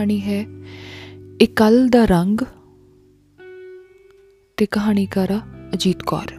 ਕਹਾਣੀ 0.00 0.20
ਹੈ 0.20 0.46
ਇਕਲ 1.40 1.88
ਦਾ 1.88 2.04
ਰੰਗ 2.04 2.38
ਤੇ 4.56 4.66
ਕਹਾਣੀਕਾਰਾ 4.66 5.40
ਅਜੀਤ 5.74 6.02
ਕੌਰ। 6.02 6.32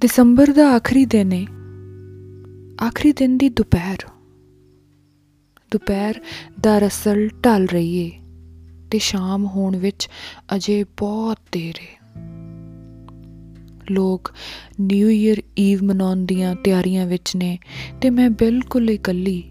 ਦਸੰਬਰ 0.00 0.52
ਦਾ 0.52 0.68
ਆਖਰੀ 0.74 1.04
ਦਿਨ 1.04 1.32
ਹੈ 1.32 1.42
ਆਖਰੀ 2.88 3.12
ਦਿਨ 3.12 3.38
ਦੀ 3.38 3.48
ਦੁਪਹਿਰ। 3.48 3.98
ਦੁਪਹਿਰ 5.70 6.20
ਦਰਅਸਲ 6.60 7.28
ਢਲ 7.28 7.66
ਰਹੀ 7.66 7.96
ਏ 7.96 8.10
ਤੇ 8.90 8.98
ਸ਼ਾਮ 8.98 9.46
ਹੋਣ 9.46 9.76
ਵਿੱਚ 9.76 10.08
ਅਜੇ 10.56 10.84
ਬਹੁਤ 10.84 11.38
ਦੇਰ 11.52 11.74
ਏ। 11.82 11.94
ਲੋਕ 13.90 14.32
ਨਿਊ 14.80 15.08
ਈਅਰ 15.08 15.42
ਈਵ 15.58 15.84
ਮਨਾਉਣ 15.84 16.24
ਦੀਆਂ 16.24 16.54
ਤਿਆਰੀਆਂ 16.54 17.06
ਵਿੱਚ 17.06 17.36
ਨੇ 17.36 17.58
ਤੇ 18.00 18.10
ਮੈਂ 18.10 18.30
ਬਿਲਕੁਲ 18.30 18.90
ਇਕੱਲੀ 18.90 19.42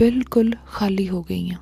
ਬਿਲਕੁਲ 0.00 0.52
ਖਾਲੀ 0.66 1.08
ਹੋ 1.08 1.22
ਗਈ 1.22 1.50
ਹਾਂ 1.50 1.58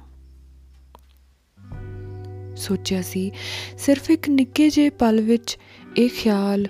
ਸੋਚਿਆ 2.57 3.03
ਸੀ, 3.03 3.31
ਸਿਰਫ 3.79 4.11
ਇੱਕ 4.11 4.29
ਨਿੱਕੇ 4.29 4.71
ਜਿਹੇ 4.71 4.91
ਪਲ 4.91 5.21
ਵਿੱਚ 5.21 5.59
ਇਹ 5.97 6.09
ਖਿਆਲ 6.09 6.67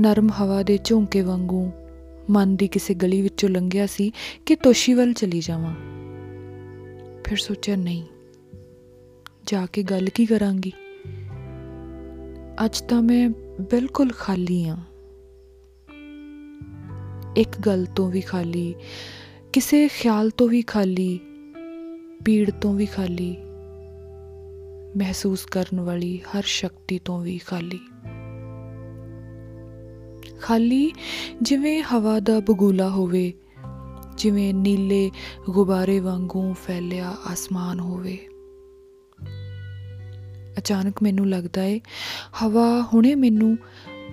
ਨਰਮ 0.00 0.30
ਹਵਾ 0.30 0.62
ਦੇ 0.62 0.78
ਝੋਂਕੇ 0.84 1.20
ਵਾਂਗੂ 1.20 1.70
ਮਨ 2.30 2.56
ਦੀ 2.56 2.68
ਕਿਸੇ 2.68 2.94
ਗਲੀ 2.94 3.22
ਵਿੱਚੋਂ 3.22 3.48
ਲੰਘਿਆ 3.48 3.86
ਸੀ 3.86 4.12
ਕਿ 4.46 4.56
ਤੋਸ਼ੀ 4.56 4.94
ਵੱਲ 4.94 5.12
ਚਲੀ 5.12 5.40
ਜਾਵਾਂ। 5.40 5.74
ਫਿਰ 7.24 7.38
ਸੋਚਿਆ, 7.38 7.76
ਨਹੀਂ, 7.76 8.02
ਜਾ 9.46 9.66
ਕੇ 9.66 9.82
ਗੱਲ 9.82 10.08
ਕੀ 10.08 10.26
ਕਰਾਂਗੀ? 10.26 10.72
ਅੱਜ 12.64 12.80
ਤਾਂ 12.80 13.02
ਮੈਂ 13.02 13.30
ਬਿਲਕੁਲ 13.60 14.10
ਖਾਲੀ 14.18 14.68
ਹਾਂ 14.68 14.76
ਇੱਕ 17.36 17.60
ਗੱਲ 17.66 17.86
ਤੋਂ 17.86 18.10
ਵੀ 18.10 18.20
ਖਾਲੀ 18.20 18.74
ਕਿਸੇ 19.52 19.88
ਖਿਆਲ 19.88 20.30
ਤੋਂ 20.30 20.48
ਵੀ 20.48 20.62
ਖਾਲੀ, 20.62 21.20
ਪੀੜ 22.24 22.50
ਤੋਂ 22.50 22.74
ਵੀ 22.74 22.86
ਖਾਲੀ, 22.86 23.36
ਮਹਿਸੂਸ 24.96 25.44
ਕਰਨ 25.44 25.80
ਵਾਲੀ 25.80 26.18
ਹਰ 26.18 26.42
ਸ਼ਕਤੀ 26.42 26.98
ਤੋਂ 26.98 27.20
ਵੀ 27.20 27.40
ਖਾਲੀ। 27.46 27.80
ਖਾਲੀ 30.40 30.92
ਜਿਵੇਂ 31.42 31.82
ਹਵਾ 31.82 32.20
ਦਾ 32.20 32.40
ਬਗੂਲਾ 32.40 32.88
ਹੋਵੇ, 32.88 33.32
ਜਿਵੇਂ 34.18 34.54
ਨੀਲੇ 34.54 35.10
ਗੁਬਾਰੇ 35.50 36.00
ਵਾਂਗੂ 36.00 36.52
ਫੈਲਿਆ 36.52 37.14
ਆਸਮਾਨ 37.30 37.80
ਹੋਵੇ। 37.80 38.18
ਅਚਾਨਕ 40.58 41.02
ਮੈਨੂੰ 41.02 41.28
ਲੱਗਦਾ 41.28 41.64
ਏ, 41.64 41.80
ਹਵਾ 42.42 42.82
ਹੁਣੇ 42.94 43.14
ਮੈਨੂੰ 43.14 43.58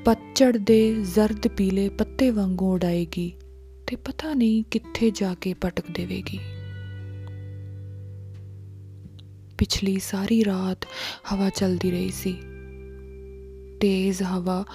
ਪਤਝੜ 0.05 0.57
ਦੇ 0.57 0.93
ਜ਼ਰਦ 0.93 1.47
ਪੀਲੇ 1.47 1.89
ਪੱਤੇ 1.89 2.29
ਵਾਂਗੂ 2.29 2.73
ਉਡਾਏਗੀ। 2.73 3.33
ਤੇ 3.89 3.95
ਪਤਾ 3.95 4.33
ਨਹੀਂ 4.33 4.63
ਕਿੱਥੇ 4.63 5.11
ਜਾ 5.11 5.33
ਕੇ 5.33 5.53
ਪਟਕ 5.53 5.83
ਦੇਵੇਗੀ। 5.91 6.39
ਪਿਛਲੀ 9.57 9.99
ਸਾਰੀ 9.99 10.45
ਰਾਤ 10.45 10.85
ਹਵਾ 11.33 11.49
ਚੱਲਦੀ 11.49 11.91
ਰਹੀ 11.91 12.11
ਸੀ। 12.11 12.33
ਤੇਜ਼ 13.81 14.23
ਹਵਾ 14.23 14.65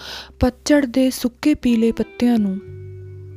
ਪਤਝੜ 0.40 0.86
ਦੇ 0.86 1.10
ਸੁੱਕੇ 1.10 1.54
ਪੀਲੇ 1.54 1.92
ਪੱਤਿਆਂ 1.92 2.38
ਨੂੰ 2.38 2.60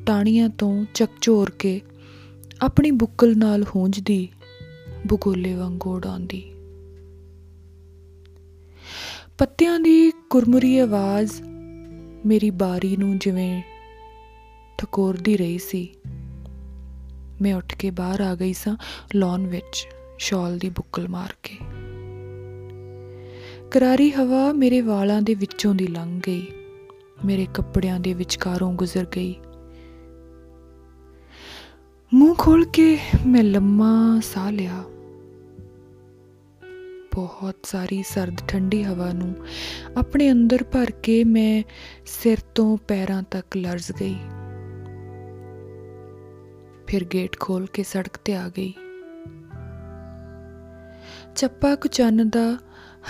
ਟਾਣੀਆਂ 0.06 0.50
ਤੋਂ 0.50 0.86
ਚੱਕਚੋਰ 0.94 1.50
ਕੇ 1.50 1.82
ਆਪਣੀ 2.62 2.92
ਬੁੱਕਲ 2.92 3.38
ਨਾਲ 3.38 3.66
ਹੂੰਜਦੀ 3.76 4.28
ਬੁਗੋਲੇ 5.08 5.56
ਵਾਂਗੂ 5.56 5.96
ਉਡਾਉਂਦੀ। 5.96 6.52
ਪੱਤਿਆਂ 9.38 9.80
ਦੀ 9.80 10.12
ਕੁਰਮੁਰੀ 10.30 10.80
ਆਵਾਜ਼ 10.80 11.42
ਮੇਰੀ 12.26 12.50
ਬਾਰੀ 12.50 12.98
ਨੂੰ 12.98 13.18
ਜਿਵੇਂ 13.20 13.64
ਠਕੋਰਦੀ 14.78 15.38
ਰਹੀ 15.38 15.58
ਸੀ। 15.58 15.96
ਮੈਂ 17.42 17.56
ਉੱਠ 17.56 17.76
ਕੇ 17.76 17.92
ਬਾਹਰ 17.92 18.22
ਆ 18.22 18.36
ਗਈ 18.36 18.54
ਸਾਂ 18.54 18.78
ਲੌਨ 19.16 19.48
ਵਿੱਚ, 19.48 19.88
ਸ਼ਾਲ 20.20 20.58
ਦੀ 20.58 20.70
ਬੁੱਕਲ 20.70 21.08
ਮਾਰ 21.08 21.34
ਕੇ। 21.44 21.58
ਕਰਾਰੀ 23.72 24.12
ਹਵਾ 24.12 24.54
ਮੇਰੇ 24.54 24.82
ਵਾਲਾਂ 24.82 25.22
ਦੇ 25.22 25.34
ਵਿੱਚੋਂ 25.34 25.76
ਦੀ 25.76 25.88
ਲੰਘ 25.88 26.20
ਗਈ। 26.28 26.48
ਮੇਰੇ 27.26 27.48
ਕੱਪੜਿਆਂ 27.54 28.00
ਦੇ 28.00 28.14
ਵਿਚਕਾਰੋਂ 28.14 28.74
ਗੁਜ਼ਰ 28.74 29.06
ਗਈ। 29.16 29.36
ਮੂੰਹ 32.14 32.36
ਖੋਲ 32.38 32.66
ਕੇ 32.66 33.00
ਮੈਂ 33.28 33.44
ਲੰਮਾ 33.44 34.22
ਸਾਹ 34.34 34.52
ਲਿਆ। 34.52 34.84
ਬਹੁਤ 37.16 37.56
ਸਾਰੀ 37.64 38.04
ਸਰਦ 38.04 38.38
ਠੰਡੀ 38.48 38.84
ਹਵਾ 38.84 39.14
ਨੂੰ 39.14 39.36
ਆਪਣੇ 39.98 40.32
ਅੰਦਰ 40.32 40.64
ਭਰ 40.64 40.92
ਕੇ 40.92 41.24
ਮੈਂ 41.24 41.64
ਸਿਰ 42.06 42.38
ਤੋਂ 42.40 42.78
ਪੈਰਾਂ 42.78 43.24
ਤੱਕ 43.24 43.58
ਲਰਜ਼ 43.58 43.92
ਗਈ। 43.92 44.16
ਫਿਰ 46.88 47.04
ਗੇਟ 47.04 47.40
ਖੋਲ 47.40 47.66
ਕੇ 47.66 47.84
ਸੜਕ 47.84 48.18
ਤੇ 48.26 48.36
ਆ 48.36 48.50
ਗਈ। 48.50 48.74
ਚੱਪਾ 51.36 51.76
ਕੁਚੰਨ 51.76 52.30
ਦਾ 52.30 52.58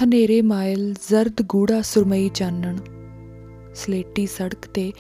ਹਨੇਰੇ 0.04 0.42
ਮਾਇਲ 0.42 0.94
ਜ਼ਰਦ 1.10 1.42
ਗੂੜਾ 1.42 1.82
ਸੁਰਮਈ 1.82 2.30
ਚਾਨਣ, 2.30 2.78
ਸਲੇਟੀ 3.76 4.26
ਸੜਕ 4.26 4.66
ਤੇ 4.66 4.92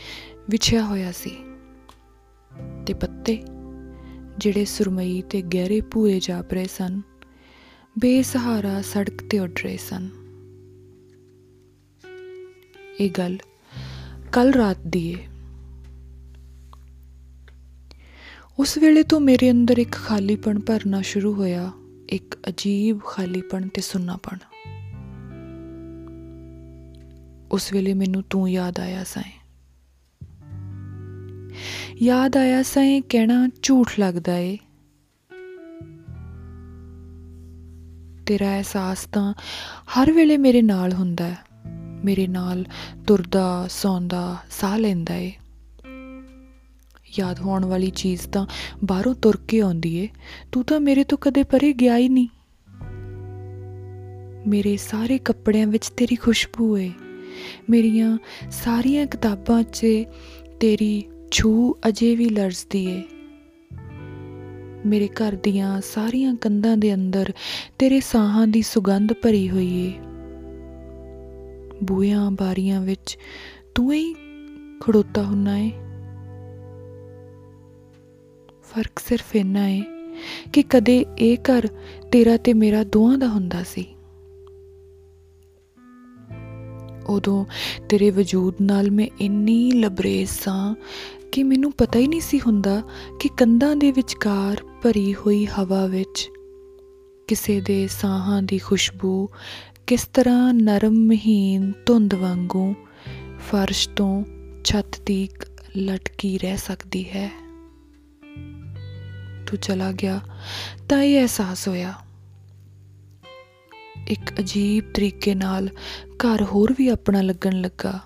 ਵਿਛਿਆ 0.49 0.83
ਹੋਇਆ 0.83 1.11
ਸੀ 1.11 1.35
ਤੇ 2.85 2.93
ਪੱਤੇ 2.93 3.43
ਜਿਹੜੇ 4.37 4.65
ਸੁਰਮਈ 4.65 5.21
ਤੇ 5.21 5.41
ਗਹਿਰੇ 5.41 5.81
ਭੂਏ 5.81 6.19
ਜਾਪ 6.19 6.53
ਰਹੇ 6.53 6.67
ਸਨ, 6.67 7.01
ਬੇਸਹਾਰਾ 7.99 8.81
ਸੜਕ 8.81 9.23
ਤੇ 9.29 9.39
ਉੱਡ 9.39 9.59
ਰਹੇ 9.63 9.77
ਸਨ। 9.77 10.09
ਇਹ 12.99 13.09
ਗੱਲ 13.09 13.37
ਕੱਲ 14.31 14.53
ਰਾਤ 14.53 14.77
ਦੀ 14.87 15.09
ਏ। 15.11 15.17
ਉਸ 18.59 18.77
ਵੇਲੇ 18.77 19.03
ਤੋਂ 19.03 19.19
ਮੇਰੇ 19.19 19.51
ਅੰਦਰ 19.51 19.77
ਇੱਕ 19.77 19.91
ਖਾਲੀਪਣ 19.91 20.59
ਭਰਨਾ 20.59 21.01
ਸ਼ੁਰੂ 21.01 21.33
ਹੋਇਆ, 21.33 21.71
ਇੱਕ 22.09 22.37
ਅਜੀਬ 22.47 22.99
ਖਾਲੀਪਣ 23.05 23.67
ਤੇ 23.67 23.81
ਸੁੰਨਾਪਣ। 23.81 24.37
ਉਸ 27.51 27.73
ਵੇਲੇ 27.73 27.93
ਮੈਨੂੰ 27.93 28.23
ਤੂੰ 28.29 28.51
ਯਾਦ 28.51 28.79
ਆਇਆ 28.79 29.03
ਸਾਂ 29.03 29.23
ਯਾਦ 32.01 32.37
ਆਇਆ 32.37 32.63
ਸਾਂ 32.63 33.01
ਕਹਿਣਾ 33.09 33.49
ਝੂਠ 33.61 33.99
ਲੱਗਦਾ 33.99 34.37
ਏ। 34.37 34.57
ਤੇਰਾ 38.25 38.55
ਅਹਿਸਾਸ 38.55 39.05
ਤਾਂ 39.05 39.33
ਹਰ 39.83 40.11
ਵੇਲੇ 40.11 40.37
ਮੇਰੇ 40.37 40.61
ਨਾਲ 40.61 40.93
ਹੁੰਦਾ 40.93 41.27
ਹੈ। 41.27 41.37
ਮੇਰੇ 42.03 42.27
ਨਾਲ 42.27 42.65
ਤੁਰਦਾ, 43.07 43.67
ਸੌਂਦਾ, 43.69 44.37
ਸਾਹ 44.51 44.77
ਲੈਂਦਾ 44.77 45.15
ਏ। 45.15 45.33
ਯਾਦ 47.19 47.39
ਹੋਣ 47.39 47.65
ਵਾਲੀ 47.65 47.89
ਚੀਜ਼ 47.89 48.21
ਤਾਂ 48.21 48.45
ਬਾਹਰੋਂ 48.85 49.15
ਤੁਰ 49.15 49.37
ਕੇ 49.47 49.59
ਆਉਂਦੀ 49.59 49.95
ਏ। 49.95 50.09
ਤੂੰ 50.51 50.63
ਤਾਂ 50.63 50.79
ਮੇਰੇ 50.79 51.03
ਤੋਂ 51.03 51.17
ਕਦੇ 51.17 51.43
ਪਰੇ 51.43 51.73
ਗਿਆ 51.73 51.97
ਹੀ 51.97 52.09
ਨਹੀਂ। 52.09 52.27
ਮੇਰੇ 54.47 54.77
ਸਾਰੇ 54.77 55.17
ਕੱਪੜਿਆਂ 55.17 55.67
ਵਿੱਚ 55.67 55.89
ਤੇਰੀ 55.89 56.15
ਖੁਸ਼ਬੂ 56.15 56.77
ਏ। 56.77 56.91
ਮੇਰੀਆਂ 57.69 58.17
ਸਾਰੀਆਂ 58.51 59.05
ਕਿਤਾਬਾਂ 59.05 59.63
'ਚ 59.63 59.85
ਤੇਰੀ 60.59 61.03
ਛੂ 61.31 61.75
ਅਜੇ 61.87 62.15
ਵੀ 62.15 62.29
ਲਰਜ਼ਦੀ 62.29 62.85
ਏ। 62.85 63.03
ਮੇਰੇ 64.85 65.07
ਘਰ 65.07 65.35
ਦੀਆਂ 65.35 65.81
ਸਾਰੀਆਂ 65.81 66.35
ਕੰਧਾਂ 66.35 66.77
ਦੇ 66.77 66.93
ਅੰਦਰ 66.93 67.33
ਤੇਰੇ 67.79 67.99
ਸਾਹਾਂ 67.99 68.47
ਦੀ 68.47 68.61
ਸੁਗੰਧ 68.61 69.13
ਭਰੀ 69.13 69.49
ਹੋਈ 69.49 69.87
ਏ। 69.87 69.93
ਬੂਹਿਆਂ 71.83 72.31
ਬਾਰੀਆਂ 72.31 72.81
ਵਿੱਚ 72.81 73.17
ਤੂੰ 73.75 73.93
ਹੀ 73.93 74.13
ਖੜੋਤਾ 74.79 75.23
ਹੁੰਨਾ 75.23 75.59
ਏ। 75.59 75.71
ਫ਼ਰਕ 78.77 78.99
ਸਿਰਫ 78.99 79.35
ਇੰਨਾ 79.35 79.69
ਏ 79.69 79.83
ਕਿ 80.53 80.63
ਕਦੇ 80.63 81.05
ਇਹ 81.19 81.37
ਘਰ 81.37 81.67
ਤੇਰਾ 82.11 82.37
ਤੇ 82.37 82.53
ਮੇਰਾ 82.53 82.83
ਦੋਹਾਂ 82.83 83.17
ਦਾ 83.17 83.27
ਹੁੰਦਾ 83.27 83.63
ਸੀ। 83.63 83.85
ਉਦੋਂ 87.07 87.45
ਤੇਰੇ 87.89 88.09
ਵਜੂਦ 88.09 88.53
ਨਾਲ 88.61 88.91
ਮੈਂ 88.91 89.07
ਇੰਨੀ 89.21 89.71
ਲਬਰੇਜ਼ 89.71 90.29
ਸਾਂ 90.29 90.75
ਕਿ 91.31 91.43
ਮੈਨੂੰ 91.43 91.71
ਪਤਾ 91.71 91.99
ਹੀ 91.99 92.07
ਨਹੀਂ 92.07 92.21
ਸੀ 92.21 92.39
ਹੁੰਦਾ 92.39 92.81
ਕਿ 93.19 93.29
ਕੰਧਾਂ 93.37 93.75
ਦੇ 93.75 93.91
ਵਿਚਕਾਰ 93.91 94.57
ਭਰੀ 94.83 95.15
ਹੋਈ 95.15 95.45
ਹਵਾ 95.45 95.85
ਵਿੱਚ 95.85 96.29
ਕਿਸੇ 97.27 97.61
ਦੇ 97.61 97.87
ਸਾਹਾਂ 97.87 98.41
ਦੀ 98.41 98.57
ਖੁਸ਼ਬੂ 98.57 99.29
ਕਿਸ 99.87 100.07
ਤਰ੍ਹਾਂ 100.13 100.53
ਨਰਮ 100.53 100.93
ਮਹੀਨ 100.93 101.73
ਧੁੰਦ 101.85 102.13
ਵਾਂਗੂ 102.13 102.73
ਫਰਸ਼ 103.51 103.89
ਤੋਂ 103.89 104.23
ਛੱਤ 104.63 105.01
ਤੀਕ 105.05 105.47
ਲਟਕੀ 105.77 106.37
ਰਹਿ 106.37 106.57
ਸਕਦੀ 106.57 107.03
ਹੈ। 107.03 107.46
ਤੂੰ 109.47 109.59
ਚਲਾ 109.59 109.91
ਗਿਆ, 109.91 110.19
ਤਾਂ 110.89 111.01
ਇਹ 111.01 111.19
ਅਹਿਸਾਸ 111.19 111.67
ਹੋਇਆ। 111.67 111.93
ਇੱਕ 114.07 114.39
ਅਜੀਬ 114.39 114.93
ਤਰੀਕੇ 114.93 115.35
ਨਾਲ 115.35 115.69
ਘਰ 116.15 116.43
ਹੋਰ 116.43 116.73
ਵੀ 116.77 116.87
ਆਪਣਾ 116.87 117.21
ਲੱਗਣ 117.21 117.61
ਲੱਗਾ 117.61 117.99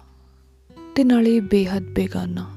ਤੇ 0.96 1.04
ਨਾਲੇ 1.04 1.40
ਬੇਹੱਦ 1.40 1.84
ਬੇਗਾਨਾ। 1.84 2.50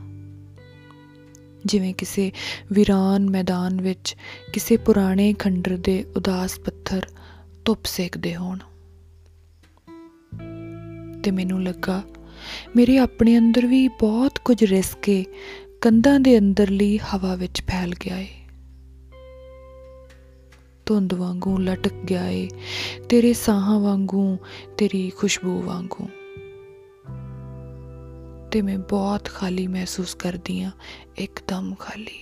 ਜਿਵੇਂ 1.67 1.95
ਕਿਸੇ 1.95 2.33
ਵਿਰਾਨ 2.73 3.31
ਮੈਦਾਨ 3.31 3.81
ਵਿੱਚ 3.81 4.17
ਕਿਸੇ 4.53 4.77
ਪੁਰਾਣੇ 4.77 5.33
ਖੰਡਰ 5.33 5.77
ਦੇ 5.77 6.05
ਉਦਾਸ 6.17 6.59
ਪੱਥਰ 6.59 7.07
ਧੁੱਪ 7.65 7.85
ਸੇਕਦੇ 7.85 8.37
ਹੋਣ। 8.37 8.59
ਤੇ 11.23 11.31
ਮੈਨੂੰ 11.31 11.63
ਲੱਗਾ, 11.63 12.03
ਮੇਰੇ 12.77 12.99
ਆਪਣੇ 12.99 13.39
ਅੰਦਰ 13.39 13.67
ਵੀ 13.67 13.89
ਬਹੁਤ 13.89 14.39
ਕੁਝ 14.45 14.65
ਰਿਸ 14.65 14.95
ਕੇ 15.03 15.25
ਕੰਧਾਂ 15.81 16.21
ਦੇ 16.21 16.39
ਅੰਦਰਲੀ 16.39 16.99
ਹਵਾ 16.99 17.35
ਵਿੱਚ 17.35 17.63
ਫੈਲ 17.63 17.95
ਗਿਆ 18.01 18.19
ਏ। 18.19 18.29
ਧੁੰਦ 20.87 21.15
ਵਾਂਗੂ 21.15 21.59
ਲਟਕ 21.59 21.93
ਗਿਆ 21.93 22.27
ਏ, 22.29 22.49
ਤੇਰੇ 23.09 23.33
ਸਾਹਾਂ 23.33 23.81
ਵਾਂਗੂ, 23.81 24.39
ਤੇਰੀ 24.79 25.11
ਖੁਸ਼ਬੂ 25.11 25.63
ਵਾਂਗੂ। 25.63 26.09
ਤੇ 28.51 28.63
ਮੈਂ 28.63 28.79
ਬਹੁਤ 28.79 29.25
ਖਾਲੀ 29.25 29.67
ਮਹਿਸੂਸ 29.67 30.15
ਕਰਦੀ 30.15 30.63
ਆ, 30.63 30.71
ਇੱਕਦਮ 31.19 31.75
ਖਾਲੀ। 31.75 32.21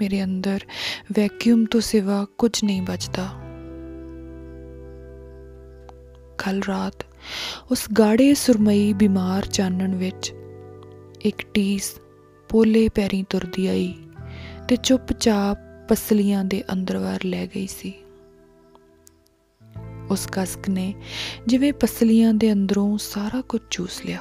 ਮੇਰੇ 0.00 0.24
ਅੰਦਰ 0.24 0.60
ਵੈਕਿਊਮ 1.12 1.64
ਤੋਂ 1.64 1.80
ਸਿਵਾ 1.80 2.26
ਕੁਝ 2.38 2.64
ਨਹੀਂ 2.64 2.82
ਬਚਦਾ। 2.82 3.28
ਕੱਲ 6.38 6.62
ਰਾਤ 6.68 7.06
ਉਸ 7.70 7.84
ਗਾੜੇ 7.98 8.34
ਸੁਰਮਈ 8.34 8.92
ਬਿਮਾਰ 8.92 9.46
ਚਾਨਣ 9.46 9.94
ਵਿੱਚ 9.94 10.34
ਇੱਕ 11.20 11.42
ਟੀਸ 11.54 12.00
ਪੋਲੇ 12.48 12.88
ਪੈਰੀ 12.88 13.24
ਤੁਰਦੀ 13.28 13.66
ਆਈ। 13.66 13.94
ਤੇ 14.72 14.76
ਚੁੱਪਚਾਪ 14.76 15.58
ਪਸਲੀਆਂ 15.88 16.44
ਦੇ 16.44 16.64
ਅੰਦਰਵਾਰ 16.72 17.24
ਲੈ 17.24 17.46
ਗਈ 17.46 17.66
ਸੀ। 17.66 17.92
ਉਸ 20.10 20.28
ਕਸਕ 20.32 20.68
ਨੇ 20.68 20.94
ਜਿਵੇਂ 21.46 21.72
ਪਸਲੀਆਂ 21.72 22.34
ਦੇ 22.34 22.52
ਅੰਦਰੋਂ 22.52 22.98
ਸਾਰਾ 22.98 23.40
ਕੁਝ 23.40 23.60
ਚੂਸ 23.70 24.02
ਲਿਆ। 24.06 24.18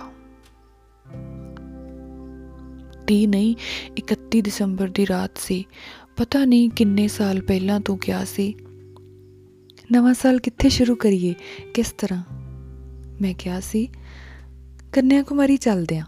ਤੀ 3.08 3.28
ਨਹੀਂ 3.28 3.56
31 3.98 4.42
ਦਸੰਬਰ 4.42 4.88
ਦੀ 4.88 5.08
ਰਾਤ 5.08 5.38
ਸੀ। 5.38 5.66
ਪਤਾ 6.18 6.46
ਨਹੀਂ 6.46 6.70
ਕਿੰਨੇ 6.70 7.08
ਸਾਲ 7.08 7.42
ਪਹਿਲਾਂ 7.42 7.80
ਤੋਂ 7.80 7.98
ਕਿਹਾ 7.98 8.26
ਸੀ। 8.26 8.56
ਨਵਾਂ 9.92 10.14
ਸਾਲ 10.14 10.40
ਕਿੱਥੇ 10.40 10.70
ਸ਼ੁਰੂ 10.70 10.96
ਕਰੀਏ, 10.96 11.36
ਕਿਸ 11.74 11.92
ਤਰ੍ਹਾਂ? 11.92 12.24
ਮੈਂ 13.22 13.34
ਕਿਹਾ 13.34 13.60
ਸੀ 13.60 13.88
ਕੰਨਿਆ 14.94 15.24
ਕੁਮਾਰੀ 15.24 15.58
ਚੱਲਦੇ 15.58 15.98
ਆਂ। 15.98 16.06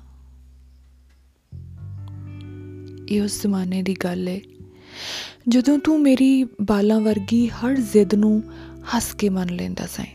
ਇਹ 3.14 3.22
ਉਸ 3.22 3.42
ਜ਼ਮਾਨੇ 3.42 3.84
ਦੀ 3.84 3.96
ਗੱਲ 4.04 4.28
ਹੈ 4.28 4.42
ਜਦੋਂ 5.48 5.80
ਤੂੰ 5.80 6.02
ਮੇਰੀ 6.02 6.44
ਬਾਲਾਂ 6.44 7.00
ਵਰਗੀ 7.00 7.50
ਹਰ 7.50 7.76
ਜ਼ਿੱਦ 7.76 8.16
ਨੂੰ 8.16 8.44
ਹੱਸ 8.96 9.14
ਕੇ 9.14 9.30
ਮੰਨ 9.30 9.50
ਲੈਂਦਾ 9.50 9.86
ਸੈਂ। 9.86 10.06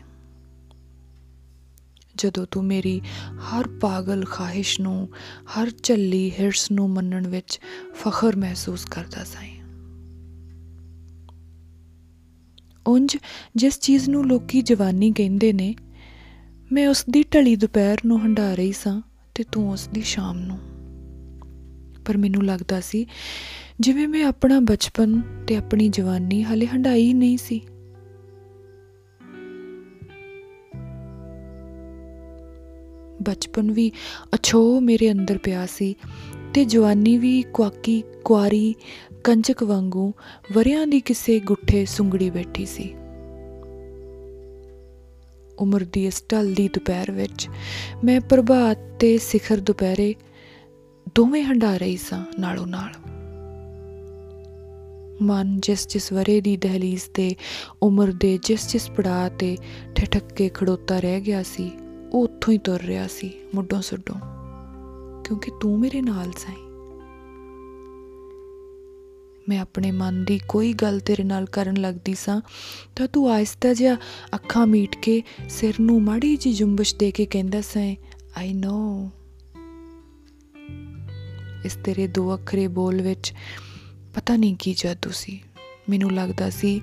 ਜਦੋਂ 2.17 2.45
ਤੂੰ 2.51 2.65
ਮੇਰੀ 2.65 3.01
ਹਰ 3.33 3.67
ਪਾਗਲ 3.67 4.25
ਖਾਹਿਸ਼ 4.25 4.81
ਨੂੰ, 4.81 5.09
ਹਰ 5.43 5.69
ਚੱਲੀ 5.69 6.31
ਹਿਰਸ 6.39 6.71
ਨੂੰ 6.71 6.89
ਮੰਨਣ 6.89 7.27
ਵਿੱਚ 7.27 7.59
ਫਖਰ 7.93 8.35
ਮਹਿਸੂਸ 8.35 8.85
ਕਰਦਾ 8.85 9.23
ਸੈਂ। 9.23 9.59
ਉੰਜ 12.87 13.17
ਜਿਸ 13.55 13.79
ਚੀਜ਼ 13.79 14.09
ਨੂੰ 14.09 14.27
ਲੋਕੀ 14.27 14.61
ਜਵਾਨੀ 14.61 15.11
ਕਹਿੰਦੇ 15.11 15.53
ਨੇ, 15.53 15.75
ਮੈਂ 16.71 16.87
ਉਸ 16.87 17.05
ਦੀ 17.09 17.23
ਢਲੀ 17.23 17.55
ਦੁਪਹਿਰ 17.55 17.97
ਨੂੰ 18.05 18.25
ਹੰਡਾ 18.25 18.53
ਰਹੀ 18.53 18.71
ਸਾਂ 18.71 19.01
ਤੇ 19.35 19.43
ਤੂੰ 19.51 19.71
ਉਸ 19.71 19.87
ਦੀ 19.87 20.01
ਸ਼ਾਮ 20.01 20.39
ਨੂੰ। 20.39 20.78
ਪਰ 22.09 22.17
ਮੈਨੂੰ 22.17 22.45
ਲੱਗਦਾ 22.45 22.79
ਸੀ, 22.79 23.05
ਜਿਵੇਂ 23.79 24.07
ਮੈਂ 24.07 24.25
ਆਪਣਾ 24.25 24.59
ਬਚਪਨ 24.59 25.21
ਤੇ 25.47 25.55
ਆਪਣੀ 25.55 25.89
ਜਵਾਨੀ 25.89 26.43
ਹਲੇ 26.43 26.65
ਹੰਡਾਈ 26.65 27.13
ਨਹੀਂ 27.13 27.37
ਸੀ। 27.37 27.61
ਬਚਪਨ 33.21 33.71
ਵੀ 33.71 33.91
ਅਛੋ 34.35 34.79
ਮੇਰੇ 34.79 35.11
ਅੰਦਰ 35.11 35.37
ਪਿਆ 35.37 35.65
ਸੀ 35.65 35.95
ਤੇ 36.53 36.65
ਜਵਾਨੀ 36.65 37.17
ਵੀ 37.17 37.41
ਕੁਆਕੀ, 37.53 38.03
ਕੁਆਰੀ, 38.25 38.75
ਕੰਚਕ 39.23 39.63
ਵਾਂਗੂ 39.63 40.13
ਵਰਿਆਂ 40.53 40.87
ਦੀ 40.87 40.99
ਕਿਸੇ 40.99 41.39
ਗੁੱਠੇ 41.39 41.85
ਸੁੰਗੜੀ 41.85 42.29
ਬੈਠੀ 42.29 42.65
ਸੀ। 42.65 42.93
ਉਮਰ 45.59 45.85
ਦੀ 45.93 46.05
ਇਸ 46.05 46.23
ਢਲਦੀ 46.31 46.67
ਦੁਪਹਿਰ 46.67 47.11
ਵਿੱਚ 47.11 47.49
ਮੈਂ 48.03 48.21
ਪ੍ਰਭਾਤ 48.21 48.77
ਤੇ 48.99 49.17
ਸਿਖਰ 49.17 49.57
ਦੁਪਹਿਰੇ 49.57 50.15
ਦੋਵੇਂ 51.15 51.43
ਹੰਡਾ 51.43 51.77
ਰਹੀ 51.77 51.97
ਸਾਂ 51.97 52.25
ਨਾਲੋਂ 52.39 52.67
ਨਾਲ। 52.67 52.89
ਮਨ 55.21 55.59
ਜਿਸ 55.59 55.87
ਜਿਸ 55.87 56.13
ਵਰੇ 56.13 56.41
ਦੀ 56.41 56.57
ਦਹਲੀਜ਼ 56.57 57.01
ਤੇ, 57.13 57.35
ਉਮਰ 57.83 58.07
ਦੇ 58.07 58.39
ਜਿਸ 58.43 58.69
ਜਿਸ 58.69 58.89
ਪੜਾਅ 58.89 59.29
ਤੇ 59.29 59.57
ਠਠਕ 59.95 60.33
ਕੇ 60.33 60.49
ਖੜੋਤਾ 60.53 60.99
ਰਹਿ 60.99 61.21
ਗਿਆ 61.21 61.43
ਸੀ, 61.43 61.71
ਉਹ 62.13 62.23
ਉੱਥੋਂ 62.23 62.53
ਹੀ 62.53 62.57
ਤੁਰ 62.57 62.79
ਰਿਹਾ 62.79 63.07
ਸੀ 63.07 63.33
ਮੁੱਢੋਂ 63.55 63.81
ਸੁੱਡੋਂ 63.81 64.15
ਕਿਉਂਕਿ 65.23 65.51
ਤੂੰ 65.61 65.79
ਮੇਰੇ 65.79 66.01
ਨਾਲ 66.01 66.31
ਸਾਂ 66.31 66.55
ਮੈਂ 69.49 69.59
ਆਪਣੇ 69.59 69.91
ਮਨ 69.91 70.25
ਦੀ 70.25 70.39
ਕੋਈ 70.47 70.73
ਗੱਲ 70.73 70.99
ਤੇਰੇ 70.99 71.23
ਨਾਲ 71.23 71.45
ਕਰਨ 71.45 71.77
ਲੱਗਦੀ 71.77 72.13
ਸਾਂ, 72.13 72.41
ਤਾਂ 72.95 73.07
ਤੂੰ 73.07 73.31
ਆਇਸਤਾ 73.31 73.73
ਜਿਹਾ 73.73 73.97
ਅੱਖਾਂ 74.35 74.67
ਮੀਟ 74.67 74.95
ਕੇ 74.95 75.23
ਸਿਰ 75.49 75.73
ਨੂੰ 75.79 76.03
ਮਾੜੀ 76.03 76.37
ਜੀ 76.37 76.53
ਜੁੰਬਸ਼ 76.53 76.95
ਦੇ 76.95 77.11
ਕੇ 77.11 77.25
ਕਹਿੰਦਾ 77.25 77.61
ਸਾਂ 77.61 77.95
ਆਈ 78.37 78.53
ਨੋ 78.53 79.09
ਇਸ 81.65 81.77
ਤੇਰੇ 81.83 82.07
ਦੋ 82.07 82.33
ਅੱਖਰੇ 82.33 82.67
ਬੋਲ 82.67 83.01
ਵਿੱਚ। 83.01 83.33
ਪਤਾ 84.15 84.35
ਨਹੀਂ 84.37 84.55
ਕੀ 84.59 84.73
ਜਾਦੂ 84.77 85.09
ਸੀ। 85.13 85.41
ਮੈਨੂੰ 85.89 86.11
ਲੱਗਦਾ 86.11 86.49
ਸੀ 86.49 86.81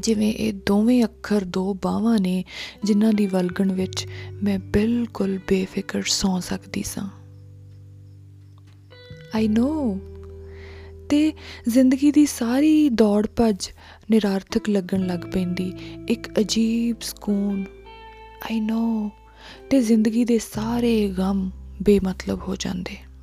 ਜਿਵੇਂ 0.00 0.34
ਇਹ 0.34 0.52
ਦੋਵੇਂ 0.52 1.04
ਅੱਖਰ 1.04 1.44
ਦੋ 1.44 1.74
ਬਾਹਾਂ 1.74 2.18
ਨੇ 2.18 2.44
ਜਿਨ੍ਹਾਂ 2.84 3.12
ਦੀ 3.12 3.26
ਵਲਗਣ 3.26 3.72
ਵਿੱਚ 3.72 4.06
ਮੈਂ 4.42 4.58
ਬਿਲਕੁਲ 4.58 5.38
ਬੇਫਿਕਰ 5.48 6.02
ਸੌ 6.02 6.40
ਸਕਦੀ 6.40 6.82
ਸਾਂ। 6.82 7.08
ਆਈ 9.34 9.48
ਨੋ 9.48 9.98
ਤੇ 11.08 11.32
ਜ਼ਿੰਦਗੀ 11.68 12.10
ਦੀ 12.10 12.26
ਸਾਰੀ 12.26 12.88
ਦੌੜ 12.88 13.26
ਭੱਜ 13.36 13.70
ਨਿਰਾਰਥਕ 14.10 14.68
ਲੱਗਣ 14.68 15.06
ਲੱਗ 15.06 15.20
ਪੈਂਦੀ। 15.20 15.72
ਇੱਕ 16.08 16.40
ਅਜੀਬ 16.40 16.96
ਸਕੂਨ। 17.00 17.64
ਆਈ 18.42 18.60
ਨੋ 18.60 19.10
ਤੇ 19.70 19.80
ਜ਼ਿੰਦਗੀ 19.80 20.24
ਦੇ 20.24 20.38
ਸਾਰੇ 20.38 21.08
ਗਮ 21.08 21.50
ਬੇਮਤਲਬ 21.82 22.40
ਹੋ 22.48 22.56
ਜਾਂਦੇ। 22.56 23.15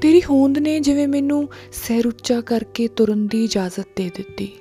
ਤੇਰੀ 0.00 0.22
ਹੋਂਦ 0.22 0.58
ਨੇ 0.58 0.80
ਜਿਵੇਂ 0.80 1.08
ਮੈਨੂੰ 1.08 1.48
ਸਿਰ 1.72 2.06
ਉੱਚਾ 2.06 2.40
ਕਰਕੇ 2.40 2.88
ਤੁਰਨ 2.88 3.26
ਦੀ 3.26 3.44
ਇਜਾਜ਼ਤ 3.44 3.88
ਦੇ 3.96 4.10
ਦਿੱਤੀ। 4.14 4.52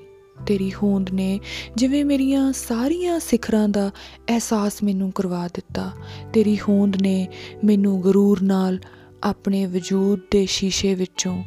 ਤੇਰੀ 0.47 0.73
ਹੋਂਦ 0.73 1.09
ਨੇ 1.09 1.39
ਜਿਵੇਂ 1.75 2.05
ਮੇਰੀਆਂ 2.05 2.53
ਸਾਰੀਆਂ 2.53 3.19
ਸਿਖਰਾਂ 3.19 3.69
ਦਾ 3.69 3.91
ਅਹਿਸਾਸ 4.29 4.83
ਮੈਨੂੰ 4.83 5.11
ਕਰਵਾ 5.11 5.47
ਦਿੱਤਾ। 5.47 5.91
ਤੇਰੀ 6.33 6.57
ਹੋਂਦ 6.69 7.01
ਨੇ 7.01 7.27
ਮੈਨੂੰ 7.63 8.03
ਗਰੂਰ 8.03 8.41
ਨਾਲ 8.41 8.79
ਆਪਣੇ 9.23 9.65
ਵਜੂਦ 9.65 10.19
ਦੇ 10.31 10.45
ਸ਼ੀਸ਼ੇ 10.45 10.95
ਵਿੱਚੋਂ 10.95 11.43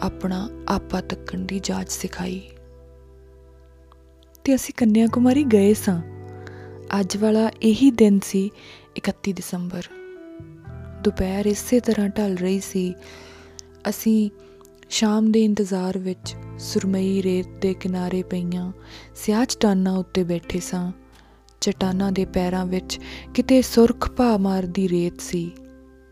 ਆਪਣਾ 0.00 0.48
ਆਪਾ 0.68 1.00
ਤੱਕਣ 1.00 1.38
ਦੀ 1.38 1.60
ਜਾਂਚ 1.62 1.88
ਸਿਖਾਈ। 1.88 2.42
ਤੇ 4.44 4.54
ਅਸੀਂ 4.54 4.74
ਕੰਨਿਆ 4.76 5.06
ਕੁਮਾਰੀ 5.06 5.44
ਗਏ 5.44 5.74
ਸਾਂ। 5.74 6.02
ਅੱਜ 7.00 7.16
ਵਾਲਾ 7.16 7.50
ਇਹੀ 7.62 7.90
ਦਿਨ 7.90 8.20
ਸੀ 8.20 8.50
31 8.96 9.32
ਦਸੰਬਰ। 9.32 9.82
ਦੁਪਹਿਰ 11.04 11.46
ਇਸੇ 11.46 11.80
ਤਰ੍ਹਾਂ 11.80 12.08
ਢਲ 12.08 12.34
ਰਹੀ 12.34 12.60
ਸੀ। 12.60 12.94
ਅਸੀਂ 13.88 14.30
ਸ਼ਾਮ 14.90 15.32
ਦੇ 15.32 15.44
ਇੰਤਜ਼ਾਰ 15.44 15.98
ਵਿੱਚ 15.98 16.34
ਸੁਰਮਈ 16.58 17.22
ਰੇਤ 17.22 17.48
ਦੇ 17.62 17.74
ਕਿਨਾਰੇ 17.74 18.22
ਪਈਆਂ 18.22 18.72
ਸਿਆਹ 19.16 19.44
ਚਟਾਨਾਂ 19.44 19.96
ਉੱਤੇ 19.96 20.24
ਬੈਠੇ 20.24 20.60
ਸਾਂ। 20.60 20.92
ਚਟਾਨਾਂ 21.60 22.12
ਦੇ 22.12 22.24
ਪੈਰਾਂ 22.24 22.66
ਵਿੱਚ 22.66 23.00
ਕਿਤੇ 23.34 23.62
ਸੁਰਖ 23.62 24.10
ਭਾ 24.10 24.36
ਮਾਰਦੀ 24.36 24.88
ਰੇਤ 24.88 25.20
ਸੀ, 25.20 25.50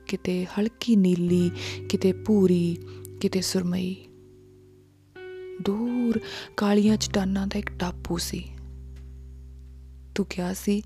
ਕਿਤੇ 0.07 0.45
ਹਲਕੀ 0.45 0.97
ਨੀਲੀ, 0.97 1.51
ਕਿਤੇ 1.89 2.13
ਭੂਰੀ, 2.13 2.77
ਕਿਤੇ 3.21 3.41
ਸੁਰਮਈ। 3.41 3.97
ਦੂਰ 5.63 6.21
ਕਾਲੀਆਂ 6.57 6.97
ਚਟਾਨਾਂ 6.97 7.47
ਦਾ 7.47 7.59
ਇੱਕ 7.59 7.71
ਟਾਪੂ 7.73 8.17
ਸੀ। 8.17 8.45
ਤੂੰ 10.15 10.27
ਕਿਹਾ 10.27 10.53
ਸੀ, 10.55 10.83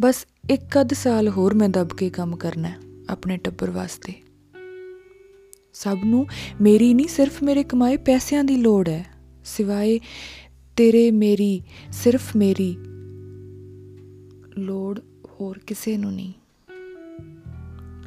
ਬਸ 0.00 0.26
ਇੱਕ 0.50 0.80
ਅੱਧ 0.80 0.92
ਸਾਲ 0.92 1.28
ਹੋਰ 1.28 1.54
ਮੈਂ 1.54 1.68
ਦਬ 1.68 1.88
ਕੇ 1.88 2.10
ਕੰਮ 2.10 2.36
ਕਰਨਾ 2.36 2.68
ਹੈ। 2.68 2.83
ਆਪਣੇ 3.10 3.36
ਟੱਬਰ 3.36 3.70
ਵਾਸਤੇ। 3.70 4.12
ਸਭ 5.72 5.98
ਨੂੰ 6.04 6.26
ਮੇਰੀ 6.60 6.94
ਨਹੀਂ, 6.94 7.08
ਸਿਰਫ 7.08 7.42
ਮੇਰੇ 7.42 7.62
ਕਮਾਏ 7.62 7.96
ਪੈਸਿਆਂ 7.96 8.44
ਦੀ 8.44 8.56
ਲੋੜ 8.56 8.88
ਹੈ। 8.88 9.06
ਸਿਵਾਏ 9.44 10.00
ਤੇਰੇ 10.76 11.10
ਮੇਰੀ, 11.10 11.62
ਸਿਰਫ 11.92 12.36
ਮੇਰੀ 12.36 12.76
ਲੋੜ 14.58 15.00
ਹੋਰ 15.00 15.58
ਕਿਸੇ 15.58 15.96
ਨੂੰ 15.96 16.14
ਨਹੀਂ। 16.14 16.32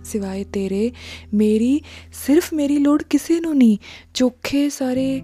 ਸਿਵਾਏ 0.04 0.44
ਤੇਰੇ 0.44 0.92
ਮੇਰੀ, 1.34 1.82
ਸਿਰਫ 2.14 2.54
ਮੇਰੀ 2.54 2.78
ਲੋੜ 2.78 3.04
ਕਿਸੇ 3.04 3.40
ਨੂੰ 3.40 3.58
ਨਹੀਂ। 3.58 3.78
ਚੋਖੇ 4.14 4.70
ਸਾਰੇ 4.70 5.22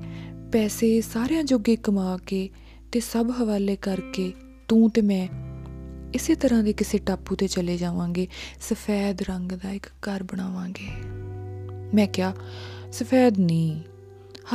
ਪੈਸੇ 0.51 1.01
ਸਾਰਿਆਂ 1.01 1.43
ਜੋਗੇ 1.43 1.75
ਕਮਾ 1.75 2.17
ਕੇ 2.17 2.49
ਤੇ 2.91 2.99
ਸਭ 2.99 3.31
ਹਵਾਲੇ 3.41 3.75
ਕਰਕੇ 3.75 4.33
ਤੂੰ 4.67 4.89
ਤੇ 4.89 5.01
ਮੈਂ 5.01 5.27
ਇਸੇ 6.13 6.35
ਤਰ੍ਹਾਂ 6.35 6.63
ਦੇ 6.63 6.73
ਕਿਸੇ 6.73 6.97
ਟਾਪੂ 6.97 7.35
ਤੇ 7.35 7.47
ਚਲੇ 7.47 7.77
ਜਾਵਾਂਗੇ, 7.77 8.27
ਸਫੈਦ 8.61 9.21
ਰੰਗ 9.21 9.51
ਦਾ 9.51 9.71
ਇੱਕ 9.71 9.87
ਘਰ 9.87 10.23
ਬਣਾਵਾਂਗੇ। 10.23 10.87
ਮੈਂ 11.95 12.07
ਕਿਹਾ, 12.07 12.33
ਸਫੈਦ 12.91 13.39
ਨਹੀਂ, 13.39 13.81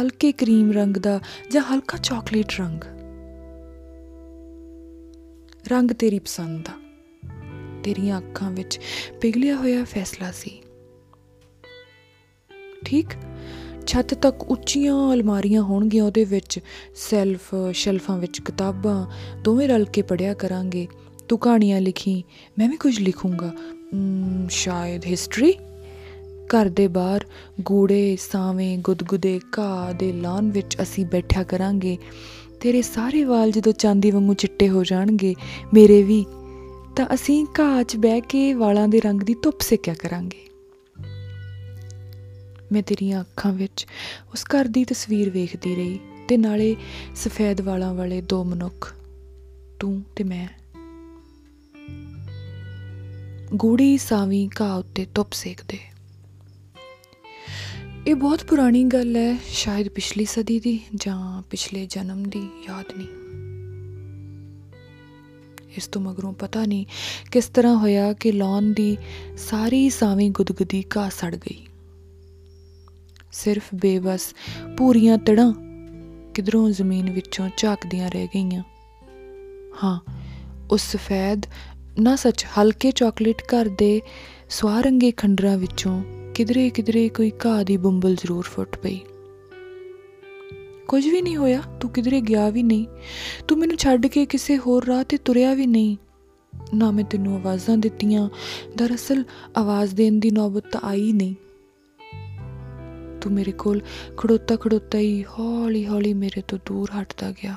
ਹਲਕੇ 0.00 0.32
ਕਰੀਮ 0.32 0.72
ਰੰਗ 0.72 0.96
ਦਾ 0.96 1.20
ਜਾਂ 1.50 1.62
ਹਲਕਾ 1.62 1.98
ਚਾਕਲੇਟ 1.98 2.46
ਰੰਗ। 2.60 2.84
ਰੰਗ 5.68 5.90
ਤੇਰੀ 5.90 6.18
ਪਸੰਦ 6.18 6.64
ਦਾ 6.64 6.72
ਤੇਰੀਆਂ 7.84 8.18
ਅੱਖਾਂ 8.18 8.50
ਵਿੱਚ 8.50 8.80
ਪਿਘਲਿਆ 9.20 9.56
ਹੋਇਆ 9.56 9.84
ਫੈਸਲਾ 9.84 10.30
ਸੀ। 10.30 10.62
ਠੀਕ, 12.84 13.06
ਛੱਤ 13.86 14.14
ਤੱਕ 14.14 14.42
ਉੱਚੀਆਂ 14.42 15.14
ਅਲਮਾਰੀਆਂ 15.14 15.62
ਹੋਣਗੀਆਂ, 15.62 16.04
ਉਹਦੇ 16.04 16.24
ਵਿੱਚ 16.24 16.60
ਸੈਲਫ 16.94 17.54
ਸ਼ੈਲਫਾਂ 17.72 18.18
ਵਿੱਚ 18.18 18.40
ਕਿਤਾਬਾਂ, 18.40 19.06
ਦੋਵੇਂ 19.42 19.68
ਰਲ 19.68 19.84
ਕੇ 19.84 20.02
ਪੜਿਆ 20.02 20.34
ਕਰਾਂਗੇ। 20.34 20.88
ਤੂੰ 21.28 21.38
ਕਹਾਣੀਆਂ 21.38 21.80
ਲਿਖੀ, 21.80 22.22
ਮੈਂ 22.58 22.68
ਵੀ 22.68 22.76
ਕੁਝ 22.76 22.98
ਲਿਖੂੰਗਾ। 23.00 23.52
ਸ਼ਾਇਦ 24.50 25.06
ਹਿਸਟਰੀ 25.06 25.52
ਘਰ 26.46 26.68
ਦੇ 26.68 26.88
ਬਾਹਰ, 26.88 27.24
ਗੂੜੇ 27.60 28.16
ਸਾਵੇਂ 28.20 28.78
ਗੁਦਗੁਦੇ 28.78 29.40
ਘਾਹ 29.58 29.92
ਦੇ 29.94 30.12
ਲਾਨ 30.12 30.50
ਵਿੱਚ 30.50 30.76
ਅਸੀਂ 30.82 31.06
ਬੈਠਿਆ 31.06 31.42
ਕਰਾਂਗੇ। 31.42 31.96
ਤੇਰੇ 32.60 32.82
ਸਾਰੇ 32.82 33.24
ਵਾਲ 33.24 33.50
ਜਦੋਂ 33.50 33.72
ਚਾਂਦੀ 33.72 34.10
ਵਾਂਗੂ 34.10 34.34
ਚਿੱਟੇ 34.34 34.68
ਹੋ 34.68 34.84
ਜਾਣਗੇ, 34.84 35.34
ਮੇਰੇ 35.74 36.02
ਵੀ, 36.02 36.24
ਤਾਂ 36.96 37.06
ਅਸੀਂ 37.14 37.46
ਘਾਹ 37.58 37.82
'ਚ 37.82 37.96
ਬਹਿ 37.96 38.20
ਕੇ 38.20 38.52
ਵਾਲਾਂ 38.54 38.88
ਦੇ 38.88 39.00
ਰੰਗ 39.00 39.20
ਦੀ 39.20 39.34
ਧੁੱਪ 39.42 39.60
ਸੇਕਿਆ 39.60 39.94
ਕਰਾਂਗੇ। 39.94 40.46
ਮੈਂ 42.72 42.82
ਤੇਰੀਆਂ 42.82 43.20
ਅੱਖਾਂ 43.20 43.52
ਵਿੱਚ 43.52 43.86
ਉਸ 44.32 44.44
ਘਰ 44.44 44.64
ਦੀ 44.64 44.84
ਤਸਵੀਰ 44.84 45.30
ਵੇਖਦੀ 45.30 45.74
ਰਹੀ, 45.74 45.98
ਤੇ 46.28 46.36
ਨਾਲੇ 46.36 46.76
ਸਫੈਦ 47.16 47.60
ਵਾਲਾਂ 47.60 47.94
ਵਾਲੇ 47.94 48.20
ਦੋ 48.20 48.44
ਮਨੁੱਖ, 48.44 48.94
ਤੂੰ 49.80 50.02
ਤੇ 50.16 50.24
ਮੈਂ। 50.24 50.46
ਗੂੜੀ 53.54 53.98
ਸਾਵੀਂ 53.98 54.48
ਘਾਹ 54.60 54.78
ਉੱਤੇ 54.78 55.06
ਧੁੱਪ 55.14 55.32
ਸੇਕਦੇ। 55.32 55.78
ਇਹ 58.06 58.14
ਬਹੁਤ 58.14 58.44
ਪੁਰਾਣੀ 58.44 58.84
ਗੱਲ 58.84 59.16
ਹੈ, 59.16 59.36
ਸ਼ਾਇਦ 59.48 59.88
ਪਿਛਲੀ 59.88 60.24
ਸਦੀ 60.24 60.60
ਦੀ 60.60 60.80
ਜਾਂ 60.94 61.42
ਪਿਛਲੇ 61.42 61.86
ਜਨਮ 61.86 62.22
ਦੀ, 62.22 62.48
ਯਾਦ 62.68 62.84
ਨਹੀਂ। 62.96 63.06
ਇਸ 65.76 65.86
ਤੋਂ 65.86 66.02
ਮਗਰੋਂ 66.02 66.32
ਪਤਾ 66.32 66.64
ਨਹੀਂ 66.64 66.86
ਕਿਸ 67.32 67.46
ਤਰ੍ਹਾਂ 67.46 67.76
ਹੋਇਆ 67.76 68.12
ਕਿ 68.12 68.32
ਲੌਨ 68.32 68.72
ਦੀ 68.72 68.96
ਸਾਰੀ 69.36 69.90
ਸਾਵੀਂ 69.90 70.30
ਗੁਦਗੁਦੀ 70.30 70.84
ਘਾਹ 70.96 71.10
ਸੜ 71.10 71.36
ਗਈ। 71.36 71.66
ਸਿਰਫ 73.32 73.62
ਬੇਬਸ 73.74 74.34
ਪੂਰੀਆਂ 74.76 75.18
ਤੜਾਂ 75.18 75.52
ਕਿਧਰੋਂ 76.34 76.70
ਜ਼ਮੀਨ 76.70 77.10
ਵਿੱਚੋਂ 77.10 77.48
ਝਾਕਦੀਆਂ 77.56 78.10
ਰਹਿ 78.10 78.26
ਗਈਆਂ। 78.26 78.62
ਹਾਂ, 79.84 80.00
ਉਸ 80.70 80.80
ਸਫੈਦ 80.80 81.46
ਨਾ 82.00 82.16
ਸੱਚ 82.16 82.44
ਹਲਕੇ 82.44 82.90
ਚਾਕਲੇਟ 82.90 83.42
ਘਰ 83.42 83.68
ਦੇ 83.68 84.02
ਸਵਾਰੰਗੇ 84.50 85.10
ਖੰਡਰਾਂ 85.10 85.58
ਵਿੱਚੋਂ 85.58 86.04
ਕਿਧਰੇ 86.34 86.70
ਕਿਧਰੇ 86.70 87.08
ਕੋਈ 87.08 87.32
ਘਾਹ 87.46 87.64
ਦੀ 87.64 87.76
ਬੰਬਲ 87.76 88.14
ਜ਼ਰੂਰ 88.14 88.42
ਫੁੱਟ 88.42 88.76
ਪਈ। 88.76 89.00
ਕੁਝ 90.88 91.08
ਵੀ 91.08 91.22
ਨਹੀਂ 91.22 91.36
ਹੋਇਆ, 91.36 91.62
ਤੂੰ 91.80 91.90
ਕਿਧਰੇ 91.90 92.20
ਗਿਆ 92.20 92.50
ਵੀ 92.50 92.62
ਨਹੀਂ। 92.62 92.86
ਤੂੰ 93.48 93.58
ਮੈਨੂੰ 93.58 93.76
ਛੱਡ 93.76 94.06
ਕੇ 94.06 94.26
ਕਿਸੇ 94.26 94.58
ਹੋਰ 94.58 94.84
ਰਾਹ 94.84 95.04
ਤੇ 95.04 95.16
ਤੁਰਿਆ 95.16 95.54
ਵੀ 95.54 95.66
ਨਹੀਂ। 95.66 95.96
ਨਾ 96.74 96.90
ਮੈਂ 96.90 97.04
ਤੈਨੂੰ 97.04 97.34
ਆਵਾਜ਼ਾਂ 97.34 97.78
ਦਿੱਤੀਆਂ, 97.78 98.28
ਦਰਅਸਲ 98.76 99.24
ਆਵਾਜ਼ 99.56 99.94
ਦੇਣ 99.94 100.20
ਦੀ 100.20 100.30
ਨੌਬਤ 100.30 100.64
ਤਾਂ 100.72 100.80
ਆਈ 100.84 101.12
ਨਹੀਂ। 101.12 101.34
ਤੂੰ 103.20 103.32
ਮੇਰੇ 103.32 103.52
ਕੋਲ 103.52 103.80
ਖੜੋਤਾ 104.16 104.56
ਖੜੋਤਾ 104.56 104.98
ਹੀ 104.98 105.24
ਹੌਲੀ 105.38 105.86
ਹੌਲੀ 105.86 106.14
ਮੇਰੇ 106.14 106.42
ਤੋਂ 106.48 106.58
ਦੂਰ 106.66 106.90
ਹਟਦਾ 106.90 107.30
ਗਿਆ। 107.30 107.56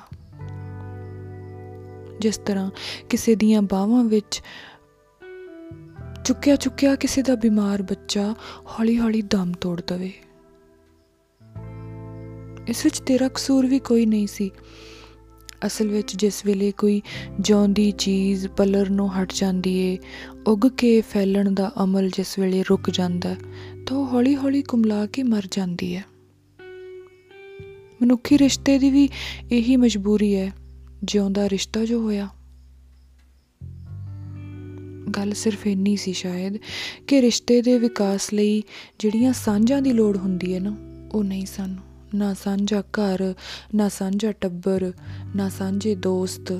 ਜਿਸ 2.21 2.37
ਤਰ੍ਹਾਂ 2.37 2.71
ਕਿਸੇ 3.09 3.35
ਦੀਆਂ 3.35 3.61
ਬਾਹਾਂ 3.61 4.03
ਵਿੱਚ 4.03 4.41
ਚੁੱਕਿਆ 6.25 6.55
ਚੁੱਕਿਆ 6.55 6.95
ਕਿਸੇ 6.95 7.21
ਦਾ 7.21 7.35
ਬਿਮਾਰ 7.35 7.81
ਬੱਚਾ 7.81 8.35
ਹੌਲੀ 8.71 8.99
ਹੌਲੀ 8.99 9.21
ਦਮ 9.21 9.51
ਤੋੜ 9.51 9.81
ਦਵੇ। 9.87 10.11
ਇਸ 12.67 12.85
ਵਿੱਚ 12.85 12.99
ਤੇਰਾ 12.99 13.27
ਕਸੂਰ 13.27 13.65
ਵੀ 13.65 13.79
ਕੋਈ 13.79 14.05
ਨਹੀਂ 14.05 14.27
ਸੀ। 14.27 14.51
ਅਸਲ 15.65 15.87
ਵਿੱਚ 15.87 16.15
ਜਿਸ 16.15 16.45
ਵੇਲੇ 16.45 16.71
ਕੋਈ 16.71 17.01
ਜਿਉਂਦੀ 17.39 17.91
ਚੀਜ਼ 17.91 18.47
ਪਲਰ 18.47 18.89
ਨੂੰ 18.89 19.09
ਹਟ 19.13 19.33
ਜਾਂਦੀ 19.33 19.77
ਏ, 19.79 19.97
ਉੱਗ 20.47 20.67
ਕੇ 20.77 21.01
ਫੈਲਣ 21.01 21.51
ਦਾ 21.53 21.71
ਅਮਲ 21.83 22.09
ਜਿਸ 22.09 22.39
ਵੇਲੇ 22.39 22.63
ਰੁਕ 22.69 22.89
ਜਾਂਦਾ, 22.89 23.35
ਤਾਂ 23.87 23.97
ਉਹ 23.97 24.05
ਹੌਲੀ-ਹੌਲੀ 24.05 24.61
ਕੁਮਲਾ 24.61 25.05
ਕੇ 25.05 25.23
ਮਰ 25.23 25.47
ਜਾਂਦੀ 25.51 25.95
ਹੈ 25.95 26.05
ਮਨੁੱਖੀ 28.01 28.37
ਰਿਸ਼ਤੇ 28.37 28.77
ਦੀ 28.79 28.89
ਵੀ 28.91 29.09
ਇਹੀ 29.51 29.75
ਮਜਬੂਰੀ 29.75 30.35
ਹੈ 30.35 30.51
ਜਿਉਂਦਾ 31.03 31.49
ਰਿਸ਼ਤਾ 31.49 31.85
ਜੋ 31.85 32.01
ਹੋਇਆ। 32.01 32.29
ਗੱਲ 35.17 35.33
ਸਿਰਫ 35.33 35.67
ਇੰਨੀ 35.67 35.95
ਸੀ 35.95 36.13
ਸ਼ਾਇਦ 36.13 36.57
ਕਿ 37.07 37.21
ਰਿਸ਼ਤੇ 37.21 37.61
ਦੇ 37.61 37.79
ਵਿਕਾਸ 37.79 38.33
ਲਈ 38.33 38.63
ਜਿਹੜੀਆਂ 38.99 39.33
ਸਾਂਝਾਂ 39.33 39.81
ਦੀ 39.81 39.91
ਲੋੜ 39.91 40.17
ਹੁੰਦੀ 40.17 40.55
ਹੈ 40.55 40.59
ਨਾ, 40.59 40.77
ਉਹ 41.11 41.23
ਨਹੀਂ 41.23 41.45
ਸਨ। 41.45 41.77
ਨਾ 42.15 42.33
ਸਾਂਝਾ 42.33 42.81
ਘਰ, 42.81 43.33
ਨਾ 43.75 43.89
ਸਾਂਝਾ 43.89 44.31
ਟੱਬਰ, 44.31 44.93
ਨਾ 45.35 45.49
ਸਾਂਝੇ 45.49 45.95
ਦੋਸਤ, 45.95 46.51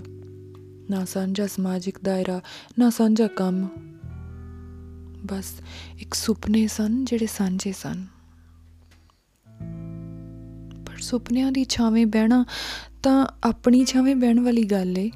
ਨਾ 0.90 1.06
ਸਾਂਝਾ 1.06 1.48
ਸਮਾਜਿਕ 1.48 1.98
ਦਾਇਰਾ, 2.04 2.42
ਨਾ 2.80 2.90
ਸਾਂਝਾ 2.90 3.28
ਕੰਮ। 3.28 3.68
ਬਸ 5.26 5.46
ਇੱਕ 6.00 6.14
ਸੁਪਨੇ 6.14 6.68
ਸਨ 6.68 7.06
ਜਿਹੜੇ 7.06 7.26
ਸਾਂਝੇ 7.26 7.72
ਸਨ। 7.72 8.06
ਪਰ 8.06 8.21
ਸੁਪਨਿਆਂ 11.02 11.52
ਦੀ 11.52 11.66
ਛਾਵੇਂ 11.70 12.06
ਬਹਿਣਾ 12.06 12.46
ਤਾਂ 13.04 13.28
ਆਪਣੀ 13.44 13.86
ਛਾਵੇਂ 13.86 14.16
ਬਹਿਣ 14.16 14.40
ਵਾਲੀ 14.40 14.64
ਗੱਲ 14.64 14.98
ਏ। 14.98 15.12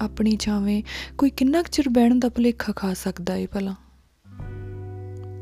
ਆਪਣੀ 0.00 0.36
ਛਾਵੇਂ 0.40 0.82
ਕੋਈ 1.18 1.30
ਕਿੰਨਾ 1.30 1.62
ਕੁ 1.62 1.68
ਚਿਰ 1.68 1.88
ਬਹਿਣ 1.88 2.18
ਦਾ 2.18 2.28
ਭੁਲੇਖਾ 2.28 2.72
ਖਾ 2.76 2.94
ਸਕਦਾ 2.94 3.36
ਏ 3.36 3.46
ਭਲਾ। 3.46 3.74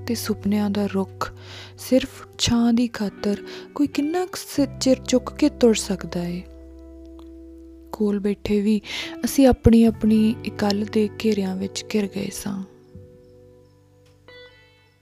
ਤੇ 0.07 0.15
ਸੁਪਨਿਆਂ 0.15 0.71
ਦਾ 0.71 0.87
ਰੁੱਖ 0.87 1.33
ਸਿਰਫ 1.79 2.27
ਛਾਂ 2.39 2.73
ਦੀ 2.73 2.89
ਖਾਤਰ 2.89 3.37
ਕੋਈ 3.75 3.87
ਕਿੰਨਾ 3.87 4.27
ਕੁ 4.27 4.67
ਚਿਰ 4.81 4.97
ਚੁੱਕ 4.97 5.33
ਕੇ 5.33 5.49
ਤੁਰ 5.49 5.75
ਸਕਦਾ 5.75 6.25
ਏ। 6.25 6.43
ਕੋਲ 7.93 8.19
ਬੈਠੇ 8.21 8.61
ਵੀ 8.61 8.81
ਅਸੀਂ 9.25 9.47
ਆਪਣੀ 9.47 9.85
ਆਪਣੀ 9.85 10.35
ਇਕੱਲ 10.45 10.87
ਦੇ 10.93 11.09
ਘੇਰਿਆਂ 11.25 11.57
ਵਿੱਚ 11.57 11.85
ਘਿਰ 11.95 12.09
ਗਏ 12.17 12.31
ਸਾਂ। 12.33 12.63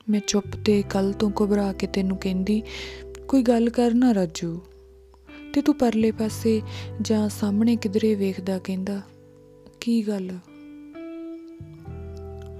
ਮੈਂ 0.09 0.21
ਚੁੱਪ 0.27 0.47
ਤੇ 0.65 0.83
ਕੱਲ 0.83 1.13
ਤੋਂ 1.13 1.31
ਘਬਰਾ 1.31 1.73
ਕੇ 1.73 1.87
ਤੈਨੂੰ 1.87 2.17
ਕਹਿੰਦੀ 2.17 2.63
ਕੋਈ 3.31 3.43
ਗੱਲ 3.43 3.71
ਕਰ 3.71 3.95
ਨਾ 3.95 4.15
ਰਾਜੂ। 4.15 4.61
ਤੇ 5.55 5.63
ਤੂੰ 5.63 5.75
ਪਰਲੇ 5.75 6.11
ਪਾਸੇ 6.11 6.63
ਜਾਂ 7.03 7.29
ਸਾਹਮਣੇ 7.29 7.77
ਕਿਧਰੇ 7.77 8.15
ਵੇਖਦਾ 8.15 8.59
ਕਹਿੰਦਾ, 8.59 9.03
ਕੀ 9.81 10.09
ਗੱਲ? 10.09 10.39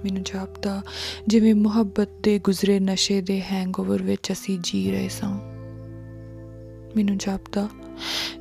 ਮੈਨੂੰ 0.03 0.23
ਜਾਪਦਾ, 0.23 0.81
ਜਿਵੇਂ 1.27 1.55
ਮੁਹੱਬਤ 1.55 2.09
ਦੇ 2.23 2.39
ਗੁਜ਼ਰੇ 2.39 2.79
ਨਸ਼ੇ 2.79 3.21
ਦੇ 3.21 3.41
ਹੈਂਗਓਵਰ 3.41 4.03
ਵਿੱਚ 4.03 4.31
ਅਸੀਂ 4.31 4.59
ਜੀ 4.63 4.91
ਰਹੇ 4.91 5.09
ਸਾਂ। 5.09 5.39
ਮੈਨੂੰ 6.95 7.17
ਜਾਪਦਾ, 7.17 7.69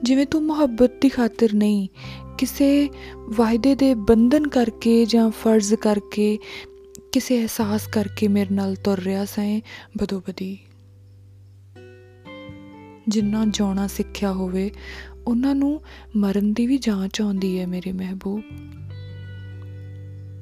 ਜਿਵੇਂ 0.02 0.26
ਤੂੰ 0.26 0.42
ਮੁਹੱਬਤ 0.42 0.90
ਦੀ 1.00 1.08
ਖਾਤਰ 1.08 1.52
ਨਹੀਂ, 1.52 1.88
ਕਿਸੇ 2.38 2.88
ਵਾਅਦੇ 3.16 3.74
ਦੇ 3.74 3.94
ਬੰਧਨ 3.94 4.48
ਕਰਕੇ 4.48 5.06
ਜਾਂ 5.06 5.30
ਫਰਜ਼ 5.30 5.74
ਕਰਕੇ, 5.74 6.38
ਕਿਸੇ 7.12 7.40
ਅਹਿਸਾਸ 7.40 7.86
ਕਰਕੇ 7.86 8.28
ਮੇਰੇ 8.28 8.54
ਨਾਲ 8.54 8.74
ਤੁਰ 8.74 9.00
ਰਿਹਾ 9.00 9.24
ਸੈਂ 9.24 9.60
ਬਦੋਬਦੀ। 9.98 10.58
ਜਿੰਨਾ 13.10 13.44
ਜਾਣਾ 13.50 13.86
ਸਿੱਖਿਆ 13.86 14.32
ਹੋਵੇ, 14.32 14.70
ਉਹਨਾਂ 15.26 15.54
ਨੂੰ 15.54 15.80
ਮਰਨ 16.16 16.52
ਦੀ 16.52 16.66
ਵੀ 16.66 16.78
ਜਾਂਚ 16.78 17.20
ਆਉਂਦੀ 17.20 17.58
ਹੈ 17.58 17.66
ਮੇਰੇ 17.66 17.92
ਮਹਿਬੂਬ। 17.92 18.42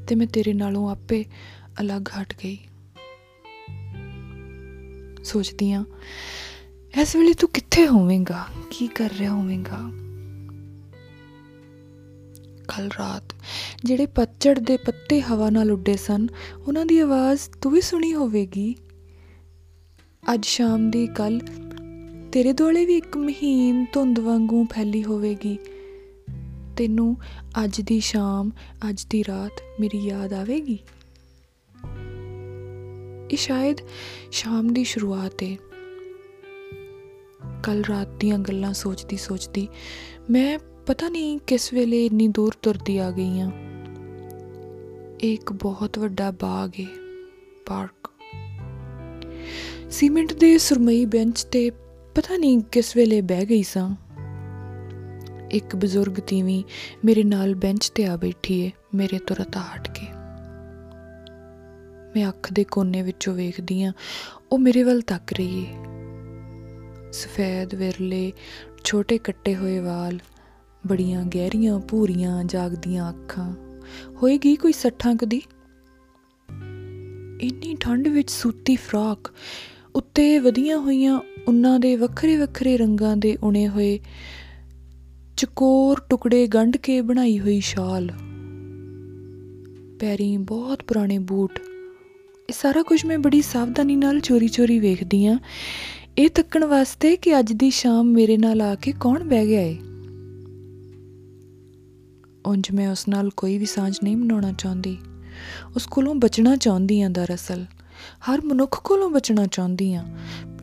ਤੇ 0.07 0.15
ਮੈਂ 0.15 0.27
ਤੇਰੇ 0.27 0.53
ਨਾਲੋਂ 0.53 0.91
ਆਪੇ 0.91 1.25
ਅਲੱਗ 1.81 2.03
ਹਟ 2.21 2.35
ਗਈ। 2.45 2.59
ਸੋਚਦੀ 5.25 5.73
ਆ 5.73 5.85
ਇਸ 7.01 7.17
ਵੇਲੇ 7.17 7.35
ਤੂੰ 7.35 7.51
ਕਿੱਥੇ 7.51 7.87
ਹੋਵੇਂਗਾ? 7.89 8.47
ਕੀ 8.71 8.87
ਕਰ 8.87 9.11
ਰਿਹਾ 9.19 9.33
ਹੋਵੇਂਗਾ? 9.33 9.79
ਕੱਲ 12.69 12.91
ਰਾਤ 12.99 13.35
ਜਿਹੜੇ 13.85 14.07
ਪੱਚੜ 14.07 14.59
ਦੇ 14.59 14.77
ਪੱਤੇ 14.77 15.21
ਹਵਾ 15.21 15.51
ਨਾਲ 15.51 15.71
ਉੱਡੇ 15.71 15.97
ਸਨ, 15.97 16.27
ਉਹਨਾਂ 16.67 16.87
ਦੀ 16.87 16.99
ਆਵਾਜ਼ 16.99 17.41
ਤੂੰ 17.63 17.73
ਵੀ 17.73 17.81
ਸੁਣੀ 17.81 18.15
ਹੋਵੇਗੀ। 18.15 18.75
ਅੱਜ 20.35 20.47
ਸ਼ਾਮ 20.47 20.91
ਦੀ 20.91 21.07
ਕੱਲ 21.07 21.41
ਤੇਰੇ 22.38 22.52
ਦੁਆਲੇ 22.52 22.87
ਵੀ 22.87 22.97
ਇੱਕ 22.97 23.16
ਮਹੀਨ 23.16 23.87
ਧੁੰਦ 23.92 24.18
ਵਾਂਗੂ 24.18 24.64
ਫੈਲੀ 24.64 25.04
ਹੋਵੇਗੀ। 25.04 25.59
ਤੈਨੂੰ 26.76 27.16
ਅੱਜ 27.64 27.80
ਦੀ 27.80 28.00
ਸ਼ਾਮ, 28.00 28.50
ਅੱਜ 28.90 29.04
ਦੀ 29.11 29.25
ਰਾਤ 29.28 29.80
ਮੇਰੀ 29.80 29.99
ਯਾਦ 29.99 30.33
ਆਵੇਗੀ? 30.33 30.78
ਇਹ 33.30 33.37
ਸ਼ਾਇਦ 33.37 33.76
ਸ਼ਾਮ 34.30 34.73
ਦੀ 34.73 34.85
ਸ਼ੁਰੂਆਤ 34.85 35.42
ਹੈ 35.42 35.57
ਕੱਲ 37.62 37.85
ਰਾਤ 37.85 38.09
ਦੀਆਂ 38.09 38.38
ਗੱਲਾਂ 38.38 38.75
ਸੋਚਦੀ 38.75 39.16
ਸੋਚਦੀ 39.16 39.68
ਮੈਂ 40.30 40.59
ਪਤਾ 40.87 41.09
ਨਹੀਂ 41.09 41.38
ਕਿਸ 41.38 41.73
ਵੇਲੇ 41.73 42.07
ਇੰਨੀ 42.07 42.28
ਦੂਰ 42.28 42.52
ਤੁਰਦੀ 42.62 42.99
ਆ 42.99 43.11
ਗਈ 43.11 43.40
ਆ। 43.40 43.50
ਇੱਕ 45.21 45.52
ਬਹੁਤ 45.52 45.99
ਵੱਡਾ 45.99 46.30
ਬਾਗ 46.30 46.71
ਹੈ 46.80 46.87
ਪਾਰਕ। 47.66 48.11
ਸੀਮੈਂਟ 49.90 50.33
ਦੇ 50.33 50.59
ਸੁਰਮਈ 50.59 51.04
ਬੈਂਚ 51.04 51.45
ਤੇ 51.45 51.71
ਪਤਾ 52.19 52.37
ਨਹੀਂ 52.37 52.61
ਕਿਸ 52.61 52.97
ਵੇਲੇ 52.97 53.21
ਬਹਿ 53.21 53.47
ਗਈ 53.47 53.63
ਸਾਂ। 53.63 53.97
ਇੱਕ 55.51 55.77
ਬਜ਼ੁਰਗ 55.77 56.13
ਤੀਵੀਂ 56.13 56.65
ਮੇਰੇ 57.05 57.25
ਨਾਲ 57.25 57.55
ਬੈਂਚ 57.55 57.91
ਤੇ 57.91 58.07
ਆ 58.07 58.17
ਬੈਠੀ 58.17 58.61
ਏ, 58.61 58.71
ਮੇਰੇ 58.95 59.19
ਤੋਂ 59.19 59.37
ਰਤਾ 59.37 59.61
ਹਟ 59.61 59.91
ਕੇ। 59.91 60.07
ਮੈਂ 62.17 62.29
ਅੱਖ 62.29 62.53
ਦੇ 62.53 62.65
ਕੋਨੇ 62.65 63.03
ਵਿੱਚੋਂ 63.03 63.35
ਵੇਖਦੀ 63.35 63.83
ਆ, 63.83 63.93
ਉਹ 64.53 64.59
ਮੇਰੇ 64.59 64.83
ਵੱਲ 64.83 65.01
ਤੱਕ 65.01 65.33
ਰਹੀ 65.33 65.65
ਏ। 65.65 65.75
ਸਫੈਦ 67.13 67.75
ਵਿਰਲੇ, 67.75 68.33
ਛੋਟੇ 68.85 69.19
ਕੱਟੇ 69.19 69.57
ਹੋਏ 69.57 69.79
ਵਾਲ, 69.79 70.19
ਬੜੀਆਂ 70.87 71.25
ਗਹਿਰੀਆਂ 71.25 71.79
ਭੂਰੀਆਂ 71.79 72.45
ਜਾਗਦੀਆਂ 72.45 73.11
ਅੱਖਾਂ। 73.11 73.53
ਹੋਏਗੀ 74.23 74.57
ਕੋਈ 74.57 74.73
ਸੱਠਾਂ 74.73 75.15
ਕਦੀ 75.15 75.43
ਇੰਨੀ 77.41 77.77
ਠੰਡ 77.81 78.09
ਵਿੱਚ 78.09 78.31
ਸੂਤੀ 78.31 78.77
ਫਰਾਕ 78.77 79.35
ਉੱਤੇ 79.95 80.39
ਵਧੀਆਂ 80.39 80.79
ਹੋਈਆਂ 80.79 81.21
ਉਹਨਾਂ 81.49 81.81
ਦੇ 81.81 81.97
ਵੱਖਰੇ 81.97 82.37
ਵੱਖਰੇ 82.37 82.76
ਰੰਗਾਂ 82.76 83.17
ਦੇ 83.17 83.38
ਉਣੇ 83.43 83.69
ਹੋਏ 83.69 84.00
ਚਕੋਰ 85.37 86.00
ਟੁਕੜੇ 86.11 86.47
ਗੰਢ 86.47 86.76
ਕੇ 86.76 87.00
ਬਣਾਈ 87.00 87.40
ਹੋਈ 87.40 87.61
ਸ਼ਾਲ। 87.61 88.11
ਪੈਰੀਂ 90.00 90.38
ਬਹੁਤ 90.38 90.83
ਪੁਰਾਣੇ 90.83 91.19
ਬੂਟ। 91.19 91.59
ਇਹ 92.49 92.52
ਸਾਰਾ 92.52 92.83
ਕੁਝ 92.83 93.07
ਮੈਂ 93.07 93.19
ਬੜੀ 93.19 93.43
ਸਾਵਧਾਨੀ 93.43 93.97
ਨਾਲ 93.97 94.21
ਚੋਰੀ-ਚੋਰੀ 94.21 94.78
ਵੇਖਦੀ 94.78 95.26
ਆ। 95.26 95.38
ਇਹ 96.19 96.31
ਤੱਕਣ 96.31 96.64
ਵਾਸਤੇ 96.64 97.17
ਕਿ 97.17 97.38
ਅੱਜ 97.38 97.52
ਦੀ 97.52 97.71
ਸ਼ਾਮ 97.71 98.07
ਮੇਰੇ 98.07 98.37
ਨਾਲ 98.37 98.61
ਆ 98.61 98.75
ਕੇ 98.75 98.93
ਕੌਣ 99.00 99.25
ਬਹਿ 99.25 99.47
ਗਿਆ 99.47 99.61
ਏ? 99.61 99.78
ਉਂਝ 102.47 102.71
ਮੈਂ 102.71 102.88
ਉਸ 102.88 103.09
ਨਾਲ 103.09 103.31
ਕੋਈ 103.37 103.59
ਵੀ 103.59 103.67
ਸਾਂਝ 103.67 103.97
ਨਹੀਂ 104.05 104.17
ਬਣਾਉਣਾ 104.17 104.52
ਚਾਹੁੰਦੀ। 104.52 104.97
ਉਸ 105.76 105.87
ਕੋਲੋਂ 105.87 106.14
ਬਚਣਾ 106.14 106.57
ਚਾਹੁੰਦੀ 106.57 107.00
ਆ 107.00 107.09
ਦਰਅਸਲ। 107.09 107.64
ਹਰ 108.19 108.40
ਮਨੁੱਖ 108.45 108.81
ਕੋਲੋਂ 108.85 109.11
ਬਚਣਾ 109.11 109.47
ਚਾਹੁੰਦੀ 109.47 109.95
ਆ। 109.95 110.05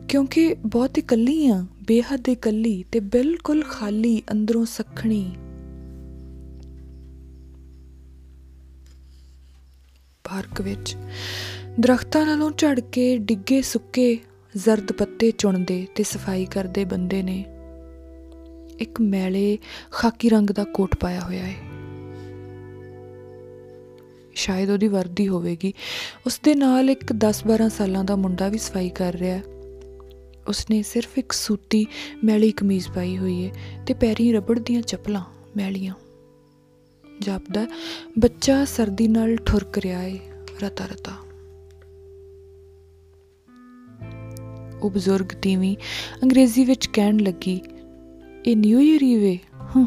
ਕਿਉਂਕਿ 0.08 0.54
ਬਹੁਤ 0.54 0.98
ਇਕੱਲੀ 0.98 1.48
ਆ, 1.48 1.66
ਬੇਹੱਦ 1.86 2.28
ਇਕੱਲੀ 2.28 2.84
ਤੇ 2.92 3.00
ਬਿਲਕੁਲ 3.00 3.62
ਖਾਲੀ 3.62 4.22
ਅੰਦਰੋਂ 4.32 4.64
ਸਖਣੀ। 4.64 5.32
ਪਾਰਕ 10.24 10.60
ਵਿੱਚ 10.60 10.96
ਦਰਖਤਾਂ 11.80 12.26
ਨਾਲੋਂ 12.26 12.50
ਝੜ 12.58 12.80
ਕੇ, 12.80 13.18
ਡਿੱਗੇ, 13.18 13.62
ਸੁੱਕੇ, 13.62 14.18
ਜ਼ਰਦ 14.56 14.92
ਪੱਤੇ 14.92 15.30
ਚੁਣਦੇ 15.30 15.86
ਤੇ 15.94 16.02
ਸਫ਼ਾਈ 16.02 16.44
ਕਰਦੇ 16.44 16.84
ਬੰਦੇ 16.84 17.22
ਨੇ। 17.22 17.44
ਇੱਕ 18.78 19.00
ਮੈਲੇ 19.00 19.58
ਖਾਕੀ 19.90 20.28
ਰੰਗ 20.28 20.50
ਦਾ 20.50 20.64
ਕੋਟ 20.64 20.96
ਪਾਇਆ 20.96 21.20
ਹੋਇਆ 21.20 21.44
ਹੈ। 21.44 21.54
ਸ਼ਾਇਦ 24.34 24.70
ਉਹਦੀ 24.70 24.88
ਵਰਦੀ 24.88 25.28
ਹੋਵੇਗੀ। 25.28 25.72
ਉਸ 26.26 26.40
ਦੇ 26.42 26.54
ਨਾਲ 26.54 26.90
ਇੱਕ 26.90 27.12
10-12 27.12 27.68
ਸਾਲਾਂ 27.68 28.04
ਦਾ 28.04 28.16
ਮੁੰਡਾ 28.16 28.48
ਵੀ 28.48 28.58
ਸਫ਼ਾਈ 28.58 28.88
ਕਰ 28.88 29.14
ਰਿਹਾ 29.14 29.36
ਹੈ। 29.36 29.55
ਉਸਨੇ 30.48 30.82
ਸਿਰਫ 30.82 31.18
ਇੱਕ 31.18 31.32
ਸੂਤੀ 31.32 31.86
ਮੈਲੀ 32.24 32.50
ਕਮੀਜ਼ 32.52 32.88
ਪਾਈ 32.88 33.16
ਹੋਈ 33.18 33.46
ਹੈ 33.46 33.52
ਤੇ 33.86 33.94
ਪੈਰੀਂ 33.94 34.32
ਰਬੜ 34.34 34.58
ਦੀਆਂ 34.58 34.82
ਚੱਪਲਾਂ 34.82 35.22
ਮੈਲੀਆਂ। 35.56 35.94
ਜਾਪਦਾ 37.20 37.66
ਬੱਚਾ 38.18 38.64
ਸਰਦੀ 38.64 39.08
ਨਾਲ 39.08 39.36
ਠੁਰਕ 39.36 39.78
ਰਿਹਾ 39.78 39.98
ਹੈ 39.98 40.18
ਰਤਾ 40.62 40.86
ਰਤਾ 40.86 41.12
ਉਹ 44.82 44.90
ਬਜ਼ੁਰਗ 44.90 45.26
ਤੀਵੀਂ 45.26 45.76
ਅੰਗਰੇਜ਼ੀ 46.22 46.64
ਵਿੱਚ 46.64 46.86
ਕਹਿਣ 46.86 47.18
ਲੱਗੀ, 47.18 47.60
ਇਹ 48.46 48.56
ਨਿਊ 48.56 48.80
ਈਅਰ 48.80 49.02
ਈਵੇ 49.02 49.38
ਹੂੰ। 49.76 49.86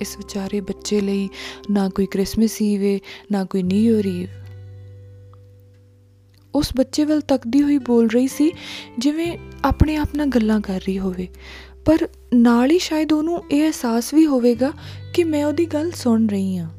ਇਸ 0.00 0.16
ਵਿਚਾਰੇ 0.18 0.60
ਬੱਚੇ 0.60 1.00
ਲਈ 1.00 1.28
ਨਾ 1.70 1.88
ਕੋਈ 1.88 2.06
ਕ੍ਰਿਸਮਸ 2.06 2.62
ਈਵ 2.62 2.82
ਹੈ 2.82 2.98
ਨਾ 3.32 3.44
ਕੋਈ 3.44 3.62
ਨਿਊ 3.62 3.96
ਈਅਰ 3.96 4.06
ਈਵ 4.06 4.28
ਉਸ 6.54 6.70
ਬੱਚੇ 6.76 7.04
ਵੱਲ 7.04 7.20
ਤੱਕਦੀ 7.20 7.62
ਹੋਈ 7.62 7.78
ਬੋਲ 7.78 8.08
ਰਹੀ 8.08 8.28
ਸੀ, 8.28 8.52
ਜਿਵੇਂ 8.98 9.38
ਆਪਣੇ 9.64 9.96
ਆਪ 9.96 10.08
ਨਾਲ 10.14 10.26
ਗੱਲਾਂ 10.26 10.60
ਕਰ 10.60 10.80
ਰਹੀ 10.80 10.98
ਹੋਵੇ। 10.98 11.28
ਪਰ 11.84 12.08
ਨਾਲ 12.34 12.70
ਹੀ 12.70 12.78
ਸ਼ਾਇਦ 12.78 13.12
ਉਹਨੂੰ 13.12 13.42
ਇਹ 13.50 13.62
ਅਹਿਸਾਸ 13.62 14.14
ਵੀ 14.14 14.26
ਹੋਵੇਗਾ 14.26 14.72
ਕਿ 15.14 15.24
ਮੈਂ 15.24 15.44
ਉਹਦੀ 15.44 15.66
ਗੱਲ 15.66 15.90
ਸੁਣ 15.90 16.26
ਰਹੀ 16.26 16.56
ਹਾਂ। 16.56 16.70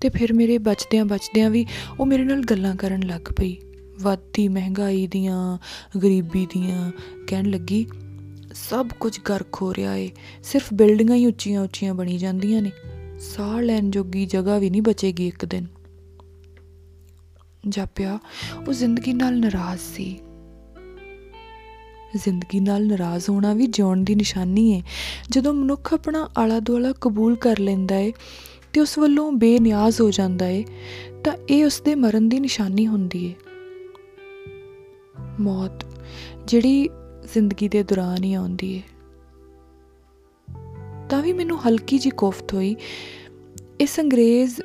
ਤੇ 0.00 0.08
ਫਿਰ 0.08 0.32
ਮੇਰੇ 0.32 0.58
ਬਚਦਿਆਂ 0.58 1.04
ਬਚਦਿਆਂ 1.04 1.50
ਵੀ 1.50 1.66
ਉਹ 2.00 2.06
ਮੇਰੇ 2.06 2.24
ਨਾਲ 2.24 2.40
ਗੱਲਾਂ 2.40 2.76
ਕਰਨ 2.76 3.02
ਲੱਗ 3.02 3.20
ਪਈ। 3.20 3.56
ਵੱਧਦੀ 4.00 4.48
ਮਹਿੰਗਾਈ 4.48 5.06
ਦੀਆਂ, 5.06 5.58
ਗਰੀਬੀ 5.98 6.46
ਦੀਆਂ, 6.50 6.92
ਕਹਿਣ 7.26 7.50
ਲੱਗੀ, 7.50 7.86
ਸਭ 8.70 8.88
ਕੁਝ 9.00 9.20
ਗਰਕ 9.28 9.62
ਹੋ 9.62 9.74
ਰਿਹਾ 9.74 9.94
ਏ। 9.94 10.10
ਸਿਰਫ 10.42 10.74
ਬਿਲਡਿੰਗਾਂ 10.74 11.16
ਹੀ 11.16 11.26
ਉੱਚੀਆਂ 11.26 11.62
ਉੱਚੀਆਂ 11.62 11.94
ਬਣੀ 11.94 12.18
ਜਾਂਦੀਆਂ 12.18 12.62
ਨੇ। 12.62 12.72
ਸਾਹ 13.20 13.62
ਲੈਣ 13.62 13.90
ਜੋਗੀ 13.90 14.26
ਜਗ੍ਹਾ 14.26 14.58
ਵੀ 14.58 14.70
ਨਹੀਂ 14.70 14.82
ਬਚੇਗੀ 14.82 15.26
ਇੱਕ 15.26 15.44
ਦਿਨ। 15.44 15.66
ਜਾਪਿਆ, 17.68 18.18
ਉਹ 18.68 18.72
ਜ਼ਿੰਦਗੀ 18.72 19.12
ਨਾਲ 19.12 19.40
ਨਾਰਾਜ਼ 19.40 19.80
ਸੀ। 19.80 20.20
ਜ਼ਿੰਦਗੀ 22.16 22.60
ਨਾਲ 22.60 22.86
ਨਾਰਾਜ਼ 22.86 23.30
ਹੋਣਾ 23.30 23.54
ਵੀ 23.54 23.66
ਜਿਉਣ 23.66 24.04
ਦੀ 24.04 24.14
ਨਿਸ਼ਾਨੀ 24.14 24.74
ਹੈ 24.74 24.82
ਜਦੋਂ 25.30 25.54
ਮਨੁੱਖ 25.54 25.94
ਆਪਣਾ 25.94 26.28
ਆਲਾ 26.38 26.60
ਦੁਆਲਾ 26.60 26.92
ਕਬੂਲ 27.00 27.36
ਕਰ 27.36 27.58
ਲੈਂਦਾ 27.58 27.96
ਏ 27.96 28.12
ਤੇ 28.72 28.80
ਉਸ 28.80 28.98
ਵੱਲੋਂ 28.98 29.32
ਬੇਨਿਆਜ਼ 29.32 30.00
ਹੋ 30.00 30.10
ਜਾਂਦਾ 30.10 30.48
ਏ, 30.48 30.64
ਤਾਂ 31.24 31.32
ਇਹ 31.50 31.64
ਉਸ 31.64 31.80
ਦੇ 31.80 31.94
ਮਰਨ 31.94 32.28
ਦੀ 32.28 32.40
ਨਿਸ਼ਾਨੀ 32.40 32.86
ਹੁੰਦੀ 32.86 33.24
ਏ। 33.24 33.34
ਮੌਤ 35.40 35.86
ਜਿਹੜੀ 36.46 36.88
ਜ਼ਿੰਦਗੀ 37.34 37.68
ਦੇ 37.68 37.82
ਦੌਰਾਨ 37.82 38.24
ਹੀ 38.24 38.34
ਆਉਂਦੀ 38.34 38.74
ਏ। 38.74 38.82
ਤਾਂ 41.10 41.22
ਵੀ 41.22 41.32
ਮੈਨੂੰ 41.32 41.68
ਹਲਕੀ 41.68 41.98
ਜੀ 41.98 42.10
ਕੋਫਤ 42.10 42.54
ਹੋਈ। 42.54 42.76
ਇਸ 43.80 44.00
ਅੰਗਰੇਜ਼ 44.00 44.60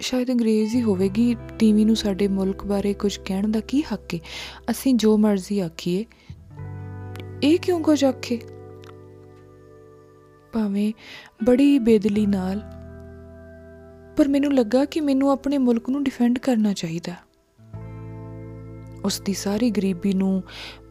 ਸ਼ਾਇਦ 0.00 0.30
ਅੰਗਰੇਜ਼ 0.30 0.76
ਹੀ 0.76 0.82
ਹੋਵੇਗੀ 0.82 1.36
ਟੀਵੀ 1.58 1.84
ਨੂੰ 1.84 1.96
ਸਾਡੇ 1.96 2.28
ਮੁਲਕ 2.28 2.64
ਬਾਰੇ 2.64 2.94
ਕੁਝ 2.94 3.20
ਕਹਿਣ 3.24 3.50
ਦਾ 3.50 3.60
ਕੀ 3.60 3.82
ਹੱਕ 3.82 4.14
ਹੈ 4.14 4.18
ਅਸੀਂ 4.70 4.94
ਜੋ 4.94 5.18
ਮਰਜ਼ੀ 5.18 5.60
ਆਖੀਏ। 5.60 6.04
ਇਹ 7.42 7.58
ਕਿਉਂ 7.58 7.80
ਕੁਝ 7.80 8.04
ਆਖੇ? 8.04 8.40
ਭਾਵੇਂ 10.52 10.92
ਬੜੀ 11.44 11.78
ਬੇਦਲੀ 11.78 12.26
ਨਾਲ। 12.26 12.62
ਪਰ 14.16 14.28
ਮੈਨੂੰ 14.28 14.54
ਲੱਗਾ 14.54 14.84
ਕਿ 14.84 15.00
ਮੈਨੂੰ 15.00 15.30
ਆਪਣੇ 15.30 15.58
ਮੁਲਕ 15.58 15.90
ਨੂੰ 15.90 16.04
ਡਿਫੈਂਡ 16.04 16.38
ਕਰਨਾ 16.38 16.72
ਚਾਹੀਦਾ। 16.72 17.12
ਉਸ 19.04 19.20
ਦੀ 19.20 19.34
ਸਾਰੀ 19.34 19.70
ਗਰੀਬੀ 19.70 20.12
ਨੂੰ 20.12 20.42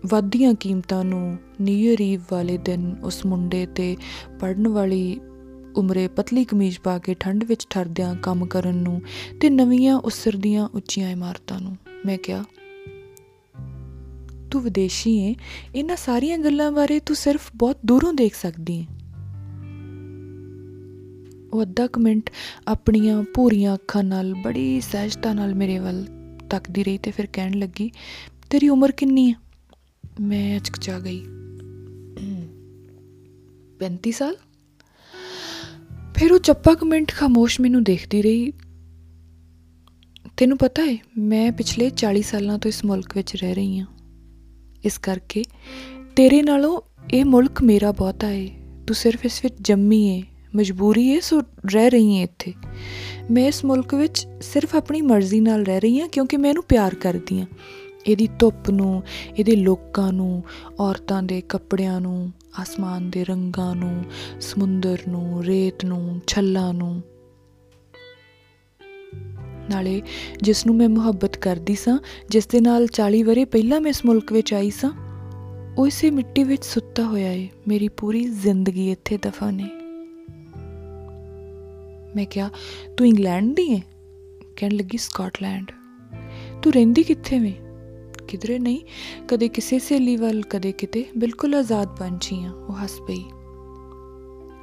ਵਾਧੀਆਂ 0.09 0.53
ਕੀਮਤਾਂ 0.53 1.05
ਨੂੰ 1.05 1.37
ਨਿਊ 1.61 1.95
ਈਵ 2.01 2.21
ਵਾਲੇ 2.31 2.57
ਦਿਨ 2.57 2.95
ਉਸ 3.03 3.25
ਮੁੰਡੇ 3.25 3.65
ਤੇ 3.65 3.97
ਪੜਨ 4.39 4.67
ਵਾਲੀ 4.67 5.19
ਉਮਰੇ 5.77 6.07
ਪਤਲੀ 6.07 6.45
ਕਮੀਜ਼ 6.45 6.79
ਪਾ 6.79 6.97
ਕੇ 6.99 7.13
ਠੰਡ 7.13 7.43
ਵਿੱਚ 7.43 7.67
ਠਰਦਿਆਂ 7.69 8.15
ਕੰਮ 8.15 8.45
ਕਰਨ 8.45 8.75
ਨੂੰ 8.75 9.01
ਤੇ 9.41 9.49
ਨਵੀਆਂ 9.49 9.95
ਉਸਰਦੀਆਂ 9.95 10.69
ਉੱਚੀਆਂ 10.73 11.09
ਇਮਾਰਤਾਂ 11.09 11.59
ਨੂੰ। 11.59 11.77
ਮੈਂ 12.05 12.17
ਕਿਹਾ 12.17 12.43
ਤੂੰ 14.51 14.61
ਵਿਦੇਸ਼ੀ 14.61 15.19
ਹੈ 15.23 15.35
ਇਹਨਾਂ 15.75 15.95
ਸਾਰੀਆਂ 15.95 16.37
ਗੱਲਾਂ 16.37 16.71
ਬਾਰੇ 16.71 16.99
ਤੂੰ 16.99 17.15
ਸਿਰਫ 17.15 17.51
ਬਹੁਤ 17.55 17.77
ਦੂਰੋਂ 17.85 18.13
ਦੇਖ 18.13 18.35
ਸਕਦੀ 18.35 18.81
ਹੈ 18.81 18.87
ਉਹ 21.53 21.61
ਅੱਧਾ 21.61 21.87
ਮਿੰਟ 21.97 22.29
ਆਪਣੀਆਂ 22.67 23.23
ਪੂਰੀਆਂ 23.23 23.73
ਅੱਖਾਂ 23.73 24.03
ਨਾਲ 24.03 24.33
ਬੜੀ 24.33 24.81
ਸਹਿਜਤਾ 24.81 25.33
ਨਾਲ 25.33 25.55
ਮੇਰੇ 25.55 25.79
ਵੱਲ 25.79 26.05
ਤੱਕਦੀ 26.49 26.83
ਰਹੀ 26.83 26.97
ਤੇ 26.97 27.11
ਫਿਰ 27.11 27.27
ਕਹਿਣ 27.33 27.53
ਲੱਗੀ 27.53 27.91
ਤੇਰੀ 28.49 28.69
ਉਮਰ 28.69 28.91
ਕਿੰਨੀ 28.91 29.31
ਹੈ 29.31 29.35
ਮੈਂ 30.21 30.57
ਅਚਕਚਾ 30.57 30.99
ਗਈ। 30.99 31.19
35 33.79 34.11
ਸਾਲ? 34.11 34.35
ਫਿਰ 36.17 36.33
ਉਹ 36.33 36.39
ਚੱਪਾ 36.39 36.73
ਕੁ 36.73 36.85
ਮਿੰਟ 36.85 37.11
ਖਾਮੋਸ਼ 37.11 37.61
ਮੈਨੂੰ 37.61 37.83
ਦੇਖਦੀ 37.83 38.21
ਰਹੀ। 38.21 38.51
ਤੈਨੂੰ 40.37 40.57
ਪਤਾ 40.57 40.83
ਹੈ 40.83 40.97
ਮੈਂ 41.17 41.51
ਪਿਛਲੇ 41.51 41.89
40 41.89 42.21
ਸਾਲਾਂ 42.21 42.59
ਤੋਂ 42.59 42.69
ਇਸ 42.69 42.85
ਮੁਲਕ 42.85 43.17
ਵਿੱਚ 43.17 43.35
ਰਹਿ 43.35 43.53
ਰਹੀ 43.53 43.79
ਹਾਂ। 43.79 43.87
ਇਸ 44.85 44.97
ਕਰਕੇ 44.97 45.43
ਤੇਰੇ 46.15 46.41
ਨਾਲੋਂ 46.41 46.81
ਇਹ 47.13 47.25
ਮੁਲਕ 47.25 47.63
ਮੇਰਾ 47.63 47.91
ਬਹੁਤਾ 47.91 48.27
ਹੈ 48.27 48.47
ਤੂੰ 48.87 48.95
ਸਿਰਫ 48.95 49.25
ਇਸ 49.25 49.39
ਵਿੱਚ 49.43 49.55
ਜੰਮੀ 49.61 50.09
ਹੈ 50.09 50.27
ਮਜਬੂਰੀ 50.55 51.15
ਹੈ 51.15 51.19
ਸੋ 51.19 51.41
ਰਹਿ 51.73 51.89
ਰਹੀ 51.89 52.17
ਹੈ 52.17 52.23
ਇੱਥੇ। 52.23 52.53
ਮੈਂ 53.31 53.47
ਇਸ 53.47 53.65
ਮੁਲਕ 53.65 53.93
ਵਿੱਚ 53.93 54.27
ਸਿਰਫ 54.41 54.75
ਆਪਣੀ 54.75 55.01
ਮਰਜ਼ੀ 55.01 55.39
ਨਾਲ 55.39 55.63
ਰਹਿ 55.63 55.79
ਰਹੀ 55.79 55.99
ਹਾਂ 55.99 56.07
ਕਿਉਂਕਿ 56.07 56.37
ਮੈਂ 56.37 56.49
ਇਹਨੂੰ 56.49 56.63
ਪਿਆਰ 56.63 56.95
ਕਰਦੀ 56.95 57.39
ਹਾਂ। 57.39 57.47
ਇਹਦੀ 58.07 58.27
ਧੁੱਪ 58.39 58.69
ਨੂੰ, 58.69 59.03
ਇਹਦੇ 59.37 59.55
ਲੋਕਾਂ 59.55 60.13
ਨੂੰ, 60.13 60.43
ਔਰਤਾਂ 60.79 61.23
ਦੇ 61.23 61.41
ਕੱਪੜਿਆਂ 61.41 62.01
ਨੂੰ 62.01 62.33
ਆਸਮਾਨ 62.59 63.09
ਦੇ 63.09 63.23
ਰੰਗਾਂ 63.23 63.75
ਨੂੰ, 63.75 64.03
ਸਮੁੰਦਰ 64.41 64.97
ਨੂੰ, 65.07 65.43
ਰੇਤ 65.43 65.85
ਨੂੰ, 65.85 66.21
ਛੱਲਾਂ 66.27 66.73
ਨੂੰ। 66.73 67.03
ਨਾਲੇ 69.69 70.01
ਜਿਸ 70.41 70.65
ਨੂੰ 70.65 70.75
ਮੈਂ 70.75 70.89
ਮੁਹੱਬਤ 70.89 71.37
ਕਰਦੀ 71.37 71.75
ਸਾਂ, 71.75 71.99
ਜਿਸ 72.29 72.47
ਦੇ 72.47 72.61
ਨਾਲ 72.61 72.87
40 72.87 73.23
ਵਰੇ 73.23 73.45
ਪਹਿਲਾਂ 73.45 73.81
ਮੈਂ 73.81 73.89
ਇਸ 73.89 74.05
ਮੁਲਕ 74.05 74.33
ਵਿੱਚ 74.33 74.53
ਆਈ 74.53 74.69
ਸਾਂ, 74.69 74.91
ਉਹ 75.77 75.87
ਇਸੇ 75.87 76.11
ਮਿੱਟੀ 76.11 76.43
ਵਿੱਚ 76.43 76.65
ਸੁੱਤਾ 76.65 77.03
ਹੋਇਆ 77.03 77.31
ਏ, 77.31 77.49
ਮੇਰੀ 77.67 77.87
ਪੂਰੀ 77.87 78.23
ਜ਼ਿੰਦਗੀ 78.23 78.91
ਇੱਥੇ 78.91 79.17
ਦਫਨ 79.17 79.59
ਏ। 79.59 79.69
ਮੈਂ 82.15 82.25
ਕਿਹਾ, 82.25 82.49
ਤੂੰ 82.97 83.07
ਇੰਗਲੈਂਡ 83.07 83.55
ਦੀ 83.55 83.71
ਏ? 83.71 83.81
ਕਹਿਣ 84.55 84.71
ਲੱਗੀ 84.71 84.97
ਸਕਾਟਲੈਂਡ। 84.97 85.71
ਤੂੰ 86.61 86.73
ਰਹਿੰਦੀ 86.73 87.03
ਕਿੱਥੇ 87.03 87.39
ਵੇਂ? 87.39 87.66
ਕਿਧਰੇ 88.28 88.58
ਨਹੀਂ 88.58 88.80
ਕਦੇ 89.28 89.48
ਕਿਸੇ 89.48 89.78
ਸਹੇਲੀ 89.78 90.16
ਵੱਲ 90.16 90.42
ਕਦੇ 90.42 90.72
ਕਿਤੇ 90.72 91.04
ਬਿਲਕੁਲ 91.18 91.54
ਆਜ਼ਾਦ 91.54 91.88
ਪੰਛੀ 91.88 92.44
ਆ 92.44 92.50
ਉਹ 92.50 92.72
ਹੱਸ 92.72 93.00
ਪਈ 93.00 93.22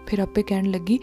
ਫਿਰ 0.08 0.20
ਆਪੇ 0.20 0.44
ਕਹਿਣ 0.44 0.72
ਲੱਗੀ 0.72 1.00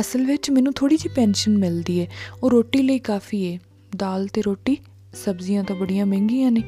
ਅਸਲ 0.00 0.26
ਵਿੱਚ 0.26 0.50
ਮੈਨੂੰ 0.50 0.72
ਥੋੜੀ 0.72 0.96
ਜਿਹੀ 0.96 1.14
ਪੈਨਸ਼ਨ 1.14 1.58
ਮਿਲਦੀ 1.58 1.98
ਏ 1.98 2.06
ਉਹ 2.42 2.50
ਰੋਟੀ 2.50 2.82
ਲਈ 2.82 2.98
ਕਾਫੀ 2.98 3.42
ਏ 3.42 3.58
ਦਾਲ 3.96 4.26
ਤੇ 4.26 4.42
ਰੋਟੀ 4.42 4.76
ਸਬਜ਼ੀਆਂ 5.14 5.64
ਤਾਂ 5.64 5.76
ਬੜੀਆਂ 5.76 6.06
ਮਹਿੰਗੀਆਂ 6.06 6.52
ਨੇ 6.52 6.62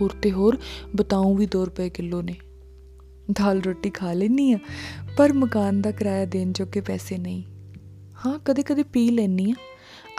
ਹੋਰ 0.00 0.10
ਤੇ 0.22 0.30
ਹੋਰ 0.32 0.58
ਬਤਾਉ 0.96 1.34
ਵੀ 1.34 1.46
2 1.56 1.64
ਰੁਪਏ 1.64 1.88
ਕਿਲੋ 1.88 2.22
ਨੇ 2.22 2.34
ਦਾਲ 3.32 3.60
ਰੋਟੀ 3.62 3.90
ਖਾ 3.90 4.12
ਲੈਣੀ 4.12 4.52
ਆ 4.52 4.58
ਪਰ 5.16 5.32
ਮਕਾਨ 5.32 5.80
ਦਾ 5.82 5.90
ਕਿਰਾਇਆ 5.90 6.24
ਦੇਣ 6.24 6.52
ਜੋਗੇ 6.52 6.80
ਪੈਸੇ 6.80 7.18
ਨਹੀਂ 7.18 7.42
ਹਾਂ 8.26 8.38
ਕਦੇ-ਕਦੇ 8.38 8.82
ਪੀ 8.82 9.10
ਲੈਣੀ 9.10 9.50
ਆ 9.50 9.54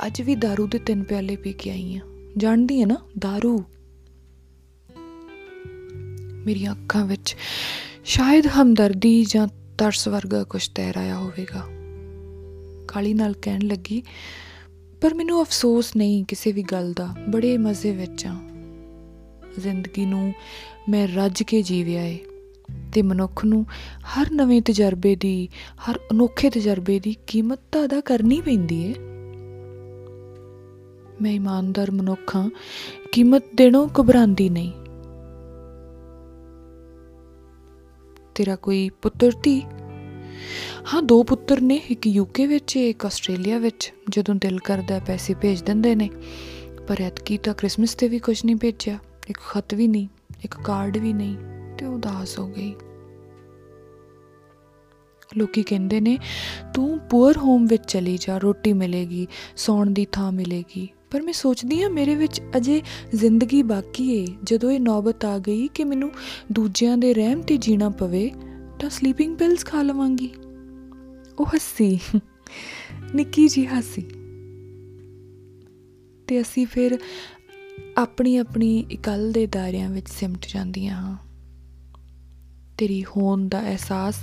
ਅੱਜ 0.07 0.21
ਵੀ 0.21 0.35
दारू 0.35 0.67
ਦੇ 0.67 0.79
ਤਿੰਨ 0.79 1.03
ਪਿਆਲੇ 1.03 1.35
ਪੀ 1.35 1.53
ਕੇ 1.53 1.69
ਆਈ 1.69 1.95
ਆ 1.95 1.99
ਜਾਣਦੀ 2.37 2.81
ਹੈ 2.81 2.85
ਨਾ 2.85 2.95
दारू 3.25 3.57
ਮੇਰੀਆਂ 6.46 6.72
ਅੱਖਾਂ 6.72 7.04
ਵਿੱਚ 7.06 7.36
ਸ਼ਾਇਦ 8.04 8.46
ਹਮਦਰਦੀ 8.46 9.24
ਜਾਂ 9.24 9.48
ਤਰਸ 9.78 10.08
ਵਰਗਾ 10.08 10.44
ਕੁਝ 10.44 10.68
ਤੈਰ 10.68 10.98
ਆਇਆ 10.98 11.16
ਹੋਵੇਗਾ। 11.18 11.66
ਕਾਲੀ 12.88 13.14
ਨਾਲ 13.14 13.34
ਕਹਿਣ 13.42 13.60
ਲੱਗੀ, 13.62 14.02
ਪਰ 15.00 15.14
ਮੈਨੂੰ 15.14 15.42
ਅਫਸੋਸ 15.42 15.96
ਨਹੀਂ 15.96 16.24
ਕਿਸੇ 16.24 16.52
ਵੀ 16.52 16.62
ਗੱਲ 16.62 16.92
ਦਾ, 16.92 17.14
ਬੜੇ 17.28 17.58
ਮਜ਼ੇ 17.58 17.92
ਵਿੱਚ 17.92 18.26
ਆ। 18.26 18.34
ਜ਼ਿੰਦਗੀ 19.58 20.06
ਨੂੰ 20.06 20.32
ਮੈਂ 20.88 21.08
ਰੱਜ 21.14 21.42
ਕੇ 21.42 21.62
ਜੀਵਿਆ 21.62 22.02
ਏ 22.02 22.18
ਤੇ 22.92 23.02
ਮਨੁੱਖ 23.02 23.44
ਨੂੰ 23.44 23.66
ਹਰ 24.00 24.30
ਨਵੇਂ 24.30 24.62
ਤਜਰਬੇ 24.62 25.16
ਦੀ, 25.16 25.48
ਹਰ 25.90 26.00
ਅਨੋਖੇ 26.12 26.50
ਤਜਰਬੇ 26.50 27.00
ਦੀ 27.00 27.16
ਕੀਮਤ 27.26 27.60
ਤਾਂ 27.72 27.84
ਅਦਾ 27.84 28.00
ਕਰਨੀ 28.00 28.40
ਪੈਂਦੀ 28.40 28.82
ਏ। 28.84 28.94
ਮੈਂ 31.22 31.32
ਇਮਾਨਦਾਰ 31.32 31.90
ਮਨੁੱਖ 31.90 32.36
ਹਾਂ 32.36 32.50
ਕੀਮਤ 33.12 33.44
ਦੇਣੋਂ 33.54 33.88
ਘਬਰਾਉਂਦੀ 34.00 34.48
ਨਹੀਂ। 34.48 34.72
ਤੇਰਾ 38.38 38.56
ਕੋਈ 38.56 38.90
ਪੁੱਤਰ 39.02 39.32
ਧੀ? 39.42 39.62
ਹਾਂ, 40.94 41.02
ਦੋ 41.02 41.22
ਪੁੱਤਰ 41.22 41.60
ਨੇ, 41.60 41.74
ਇੱਕ 41.74 42.06
ਯੂਕੇ 42.06 42.46
ਵਿੱਚ, 42.46 42.76
ਇੱਕ 42.76 43.06
ਆਸਟ੍ਰੇਲੀਆ 43.06 43.58
ਵਿੱਚ, 43.58 43.92
ਜਦੋਂ 44.10 44.34
ਦਿਲ 44.34 44.58
ਕਰਦਾ 44.58 44.98
ਪੈਸੇ 44.98 45.34
ਭੇਜ 45.34 45.62
ਦਿੰਦੇ 45.62 45.94
ਨੇ। 45.94 46.10
ਪਰ 46.88 46.96
ਐਤਕੀ 47.00 47.38
ਤਾਂ 47.38 47.54
ਕ੍ਰਿਸਮਸ 47.54 47.94
ਤੇ 47.94 48.08
ਵੀ 48.08 48.18
ਕੁਝ 48.18 48.44
ਨਹੀਂ 48.44 48.56
ਭੇਜਿਆ। 48.56 48.98
ਇੱਕ 49.28 49.38
ਖਤ 49.38 49.74
ਵੀ 49.74 49.88
ਨਹੀਂ, 49.88 50.08
ਇੱਕ 50.44 50.54
ਕਾਰਡ 50.64 50.96
ਵੀ 50.96 51.12
ਨਹੀਂ 51.12 51.36
ਤੇ 51.78 51.86
ਉਦਾਸ 51.86 52.38
ਹੋ 52.38 52.46
ਗਈ। 52.48 52.74
ਲੋਕੀ 55.36 55.62
ਕਹਿੰਦੇ 55.62 56.00
ਨੇ, 56.00 56.18
ਤੂੰ 56.74 56.98
ਪੂਅਰ 56.98 57.36
ਹੋਮ 57.36 57.66
ਵਿੱਚ 57.66 57.82
ਚਲੀ 57.92 58.18
ਜਾ, 58.20 58.38
ਰੋਟੀ 58.38 58.72
ਮਿਲੇਗੀ, 58.72 59.26
ਸੌਣ 59.56 59.90
ਦੀ 59.90 60.06
ਥਾਂ 60.12 60.32
ਮਿਲੇਗੀ। 60.32 60.88
ਪਰ 61.10 61.22
ਮੈਂ 61.22 61.32
ਸੋਚਦੀ 61.32 61.82
ਹਾਂ 61.82 61.90
ਮੇਰੇ 61.90 62.14
ਵਿੱਚ 62.14 62.42
ਅਜੇ 62.56 62.82
ਜ਼ਿੰਦਗੀ 63.14 63.62
ਬਾਕੀ 63.62 64.10
ਏ। 64.10 64.26
ਜਦੋਂ 64.44 64.70
ਇਹ 64.70 64.80
ਨੌਬਤ 64.80 65.24
ਆ 65.24 65.38
ਗਈ 65.38 65.68
ਕਿ 65.68 65.84
ਮੈਨੂੰ 65.84 66.10
ਦੂਜਿਆਂ 66.52 66.98
ਦੇ 66.98 67.14
ਰਹਿਮ 67.14 67.42
ਤੇ 67.42 67.56
ਜੀਣਾ 67.56 67.88
ਪਵੇ, 67.88 68.30
ਤਾਂ 68.80 68.90
ਸਲੀਪਿੰਗ 68.90 69.36
ਪਿਲਸ 69.36 69.64
ਖਾ 69.64 69.82
ਲਵਾਂਗੀ। 69.82 70.30
ਉਹ 71.38 71.46
ਹੱਸੀ। 71.46 71.98
ਨਿੱਕੀ 73.14 73.48
ਜੀ 73.48 73.66
ਹੱਸੀ। 73.66 74.02
ਤੇ 76.26 76.40
ਅਸੀਂ 76.40 76.66
ਫਿਰ 76.66 76.98
ਆਪਣੀ 77.96 78.36
ਆਪਣੀ 78.36 78.86
ਇਕੱਲ 78.90 79.32
ਦੇ 79.32 79.46
ਦਾਇਰਿਆਂ 79.46 79.90
ਵਿੱਚ 79.90 80.10
ਸਿਮਟ 80.10 80.46
ਜਾਂਦੀਆਂ 80.48 80.96
ਹਾਂ। 80.96 81.16
ਤੇਰੀ 82.78 83.04
ਹੋਣ 83.04 83.48
ਦਾ 83.48 83.60
ਅਹਿਸਾਸ 83.60 84.16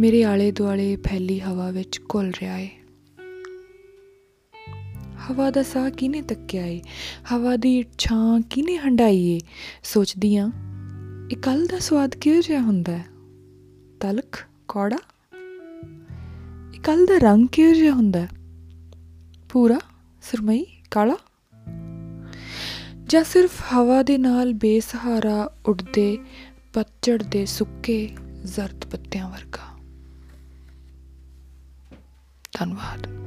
ਮੇਰੇ 0.00 0.24
ਆਲੇ 0.24 0.52
ਦੁਆਲੇ 0.52 0.96
ਫੈਲੀ 0.96 1.40
ਹਵਾ 1.40 1.70
ਵਿੱਚ 1.70 2.00
ਘੁਲ 2.14 2.32
ਰਿਹਾ 2.40 2.58
ਏ। 2.58 2.68
ਹਵਾ 5.30 5.50
ਦਾ 5.50 5.62
ਸਾਹ 5.62 5.90
ਕਿਨੇ 5.90 6.22
ਤੱਕਿਆ 6.22 6.66
ਏ? 6.66 6.82
ਹਵਾ 7.32 7.56
ਦੀ 7.56 7.84
ਛਾਂ 7.98 8.40
ਕਿਨੇ 8.40 8.76
ਹੰਡਾਈ 8.76 9.24
ਏ? 9.24 9.40
ਸੋਚਦੀ 9.82 10.36
ਆ, 10.36 10.50
ਇਹ 11.30 11.36
ਕੱਲ 11.36 11.66
ਦਾ 11.66 11.78
ਸਵਾਦ 11.78 12.14
ਕਿਹੋ 12.14 12.40
ਜਿਹਾ 12.40 12.60
ਹੁੰਦਾ 12.60 12.98
ਹੈ? 12.98 13.04
ਤਲਖ, 14.00 14.46
ਕੌੜਾ? 14.68 14.98
ਇਹ 16.74 16.80
ਕੱਲ 16.80 17.06
ਦਾ 17.06 17.18
ਰੰਗ 17.18 17.48
ਕਿਹੋ 17.52 17.72
ਜਿਹਾ 17.72 17.94
ਹੁੰਦਾ 17.94 18.20
ਹੈ? 18.20 18.28
ਪੂਰਾ 19.48 19.80
ਸਰਮਈ, 20.22 20.66
ਕਾਲਾ? 20.90 21.16
ਜਾਂ 23.06 23.24
ਸਿਰਫ 23.24 23.72
ਹਵਾ 23.72 24.02
ਦੇ 24.02 24.18
ਨਾਲ 24.18 24.52
ਬੇਸਹਾਰਾ 24.52 25.52
ਉੱਡਦੇ 25.66 26.18
ਪਤਝੜ 26.72 27.22
ਦੇ 27.22 27.46
ਸੁੱਕੇ 27.46 28.10
ਜ਼ਰਦ 28.44 28.84
ਪੱਤਿਆਂ 28.84 29.30
ਵਰਗਾ? 29.30 29.78
ਧੰਨਵਾਦ। 32.58 33.25